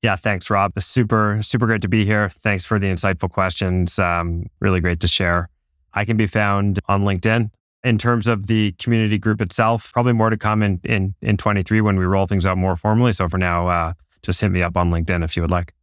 Yeah, 0.00 0.16
thanks, 0.16 0.50
Rob. 0.50 0.72
It's 0.76 0.86
super, 0.86 1.38
super 1.42 1.66
great 1.66 1.82
to 1.82 1.88
be 1.88 2.04
here. 2.04 2.28
Thanks 2.28 2.64
for 2.64 2.78
the 2.78 2.88
insightful 2.88 3.30
questions. 3.30 3.98
Um, 3.98 4.46
really 4.60 4.80
great 4.80 5.00
to 5.00 5.08
share. 5.08 5.48
I 5.92 6.04
can 6.04 6.16
be 6.16 6.26
found 6.26 6.80
on 6.88 7.02
LinkedIn 7.02 7.50
In 7.84 7.98
terms 7.98 8.28
of 8.28 8.46
the 8.46 8.72
community 8.78 9.18
group 9.18 9.40
itself, 9.40 9.92
probably 9.92 10.12
more 10.12 10.30
to 10.30 10.36
come 10.36 10.62
in 10.62 10.80
in 10.84 11.14
in 11.20 11.36
23 11.36 11.80
when 11.80 11.98
we 11.98 12.04
roll 12.04 12.26
things 12.26 12.46
out 12.46 12.56
more 12.56 12.76
formally. 12.76 13.12
So 13.12 13.28
for 13.28 13.38
now, 13.38 13.68
uh, 13.68 13.92
just 14.22 14.40
hit 14.40 14.50
me 14.50 14.62
up 14.62 14.76
on 14.76 14.90
LinkedIn 14.90 15.24
if 15.24 15.36
you 15.36 15.42
would 15.42 15.50
like. 15.50 15.74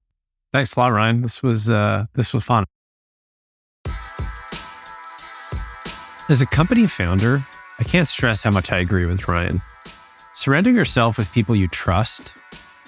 Thanks 0.51 0.75
a 0.75 0.79
lot, 0.79 0.87
Ryan. 0.93 1.21
This 1.21 1.43
was 1.43 1.69
uh, 1.69 2.05
this 2.15 2.33
was 2.33 2.43
fun. 2.43 2.65
As 6.29 6.41
a 6.41 6.45
company 6.45 6.85
founder, 6.85 7.43
I 7.79 7.83
can't 7.83 8.07
stress 8.07 8.43
how 8.43 8.51
much 8.51 8.71
I 8.71 8.77
agree 8.77 9.05
with 9.05 9.27
Ryan. 9.27 9.61
Surrounding 10.33 10.75
yourself 10.75 11.17
with 11.17 11.31
people 11.31 11.55
you 11.55 11.67
trust, 11.67 12.33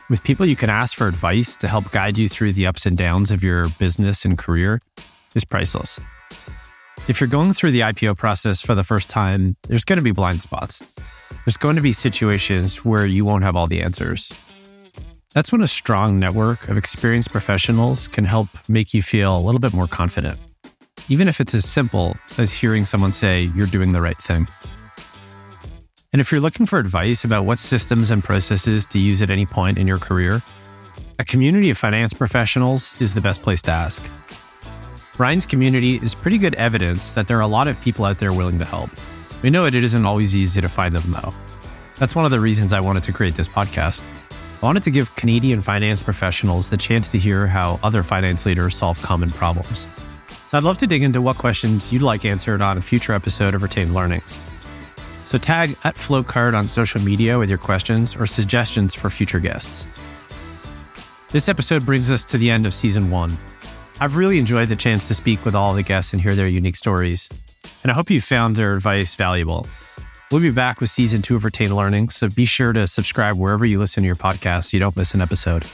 with 0.09 0.23
people 0.23 0.45
you 0.45 0.55
can 0.55 0.69
ask 0.69 0.95
for 0.95 1.07
advice 1.07 1.55
to 1.57 1.67
help 1.67 1.91
guide 1.91 2.17
you 2.17 2.29
through 2.29 2.53
the 2.53 2.67
ups 2.67 2.85
and 2.85 2.95
downs 2.95 3.31
of 3.31 3.43
your 3.43 3.67
business 3.79 4.25
and 4.25 4.37
career, 4.37 4.79
is 5.33 5.43
priceless. 5.43 5.99
If 7.07 7.19
you're 7.19 7.27
going 7.27 7.53
through 7.53 7.71
the 7.71 7.81
IPO 7.81 8.17
process 8.17 8.61
for 8.61 8.75
the 8.75 8.83
first 8.83 9.09
time, 9.09 9.55
there's 9.67 9.85
going 9.85 9.97
to 9.97 10.03
be 10.03 10.11
blind 10.11 10.41
spots. 10.41 10.83
There's 11.45 11.57
going 11.57 11.75
to 11.75 11.81
be 11.81 11.93
situations 11.93 12.85
where 12.85 13.05
you 13.05 13.25
won't 13.25 13.43
have 13.43 13.55
all 13.55 13.67
the 13.67 13.81
answers. 13.81 14.33
That's 15.33 15.51
when 15.51 15.61
a 15.61 15.67
strong 15.67 16.19
network 16.19 16.67
of 16.67 16.77
experienced 16.77 17.31
professionals 17.31 18.07
can 18.07 18.25
help 18.25 18.49
make 18.67 18.93
you 18.93 19.01
feel 19.01 19.37
a 19.37 19.41
little 19.41 19.59
bit 19.59 19.73
more 19.73 19.87
confident 19.87 20.39
even 21.09 21.27
if 21.27 21.41
it's 21.41 21.53
as 21.53 21.67
simple 21.67 22.15
as 22.37 22.53
hearing 22.53 22.85
someone 22.85 23.11
say 23.11 23.43
you're 23.55 23.67
doing 23.67 23.91
the 23.91 24.01
right 24.01 24.17
thing. 24.17 24.47
And 26.13 26.19
if 26.19 26.31
you're 26.31 26.41
looking 26.41 26.65
for 26.65 26.79
advice 26.79 27.23
about 27.23 27.45
what 27.45 27.59
systems 27.59 28.11
and 28.11 28.23
processes 28.23 28.85
to 28.87 28.99
use 28.99 29.21
at 29.21 29.29
any 29.29 29.45
point 29.45 29.77
in 29.77 29.87
your 29.87 29.97
career, 29.97 30.41
a 31.19 31.25
community 31.25 31.69
of 31.69 31.77
finance 31.77 32.13
professionals 32.13 32.95
is 32.99 33.13
the 33.13 33.21
best 33.21 33.41
place 33.41 33.61
to 33.63 33.71
ask. 33.71 34.03
Ryan's 35.21 35.45
community 35.45 35.97
is 35.97 36.15
pretty 36.15 36.39
good 36.39 36.55
evidence 36.55 37.13
that 37.13 37.27
there 37.27 37.37
are 37.37 37.41
a 37.41 37.47
lot 37.47 37.67
of 37.67 37.79
people 37.79 38.05
out 38.05 38.17
there 38.17 38.33
willing 38.33 38.57
to 38.57 38.65
help. 38.65 38.89
We 39.43 39.51
know 39.51 39.65
it 39.65 39.75
isn't 39.75 40.03
always 40.03 40.35
easy 40.35 40.61
to 40.61 40.67
find 40.67 40.95
them, 40.95 41.11
though. 41.11 41.31
That's 41.99 42.15
one 42.15 42.25
of 42.25 42.31
the 42.31 42.39
reasons 42.39 42.73
I 42.73 42.79
wanted 42.79 43.03
to 43.03 43.13
create 43.13 43.35
this 43.35 43.47
podcast. 43.47 44.01
I 44.31 44.65
wanted 44.65 44.81
to 44.81 44.89
give 44.89 45.15
Canadian 45.15 45.61
finance 45.61 46.01
professionals 46.01 46.71
the 46.71 46.77
chance 46.77 47.07
to 47.09 47.19
hear 47.19 47.45
how 47.45 47.79
other 47.83 48.01
finance 48.01 48.47
leaders 48.47 48.75
solve 48.75 48.99
common 49.03 49.29
problems. 49.29 49.87
So 50.47 50.57
I'd 50.57 50.63
love 50.63 50.79
to 50.79 50.87
dig 50.87 51.03
into 51.03 51.21
what 51.21 51.37
questions 51.37 51.93
you'd 51.93 52.01
like 52.01 52.25
answered 52.25 52.63
on 52.63 52.79
a 52.79 52.81
future 52.81 53.13
episode 53.13 53.53
of 53.53 53.61
Retained 53.61 53.93
Learnings. 53.93 54.39
So 55.23 55.37
tag 55.37 55.77
at 55.83 55.97
Floatcard 55.97 56.55
on 56.55 56.67
social 56.67 56.99
media 56.99 57.37
with 57.37 57.47
your 57.47 57.59
questions 57.59 58.15
or 58.15 58.25
suggestions 58.25 58.95
for 58.95 59.11
future 59.11 59.39
guests. 59.39 59.87
This 61.29 61.47
episode 61.47 61.85
brings 61.85 62.09
us 62.09 62.23
to 62.23 62.39
the 62.39 62.49
end 62.49 62.65
of 62.65 62.73
season 62.73 63.11
one. 63.11 63.37
I've 64.01 64.17
really 64.17 64.39
enjoyed 64.39 64.67
the 64.67 64.75
chance 64.75 65.03
to 65.09 65.13
speak 65.13 65.45
with 65.45 65.53
all 65.53 65.75
the 65.75 65.83
guests 65.83 66.11
and 66.11 66.19
hear 66.19 66.33
their 66.33 66.47
unique 66.47 66.75
stories, 66.75 67.29
and 67.83 67.91
I 67.91 67.93
hope 67.93 68.09
you 68.09 68.19
found 68.19 68.55
their 68.55 68.73
advice 68.73 69.13
valuable. 69.13 69.67
We'll 70.31 70.41
be 70.41 70.49
back 70.49 70.81
with 70.81 70.89
season 70.89 71.21
two 71.21 71.35
of 71.35 71.45
Retained 71.45 71.75
Learning, 71.75 72.09
so 72.09 72.27
be 72.27 72.45
sure 72.45 72.73
to 72.73 72.87
subscribe 72.87 73.37
wherever 73.37 73.63
you 73.63 73.77
listen 73.77 74.01
to 74.01 74.07
your 74.07 74.15
podcast 74.15 74.71
so 74.71 74.77
you 74.77 74.79
don't 74.79 74.97
miss 74.97 75.13
an 75.13 75.21
episode. 75.21 75.65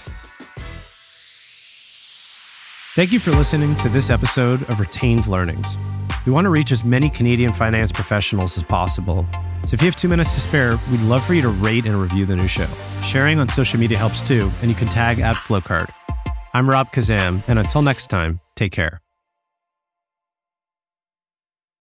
Thank 2.98 3.14
you 3.14 3.20
for 3.22 3.32
listening 3.32 3.78
to 3.78 3.88
this 3.88 4.10
episode 4.10 4.62
of 4.70 4.82
Retained 4.82 5.28
Learnings. 5.28 5.78
We 6.26 6.34
want 6.34 6.44
to 6.44 6.50
reach 6.50 6.74
as 6.74 6.84
many 6.84 7.10
Canadian 7.10 7.54
finance 7.54 7.94
professionals 7.94 8.58
as 8.58 8.64
possible. 8.64 9.26
So 9.64 9.74
if 9.74 9.82
you 9.82 9.86
have 9.86 9.96
two 9.96 10.10
minutes 10.10 10.34
to 10.34 10.42
spare, 10.42 10.78
we'd 10.92 11.00
love 11.04 11.26
for 11.26 11.34
you 11.34 11.42
to 11.44 11.50
rate 11.50 11.86
and 11.86 11.96
review 11.96 12.26
the 12.26 12.36
new 12.36 12.50
show. 12.50 12.68
Sharing 13.02 13.40
on 13.40 13.48
social 13.48 13.80
media 13.80 13.98
helps 13.98 14.20
too, 14.20 14.52
and 14.62 14.70
you 14.70 14.76
can 14.76 14.90
tag 14.90 15.22
at 15.22 15.38
Floatcard. 15.38 15.94
I'm 16.58 16.68
Rob 16.68 16.92
Khazzam, 16.92 17.44
and 17.48 17.60
until 17.60 17.84
next 17.84 18.08
time, 18.08 18.40
take 18.56 18.72
care. 18.72 19.00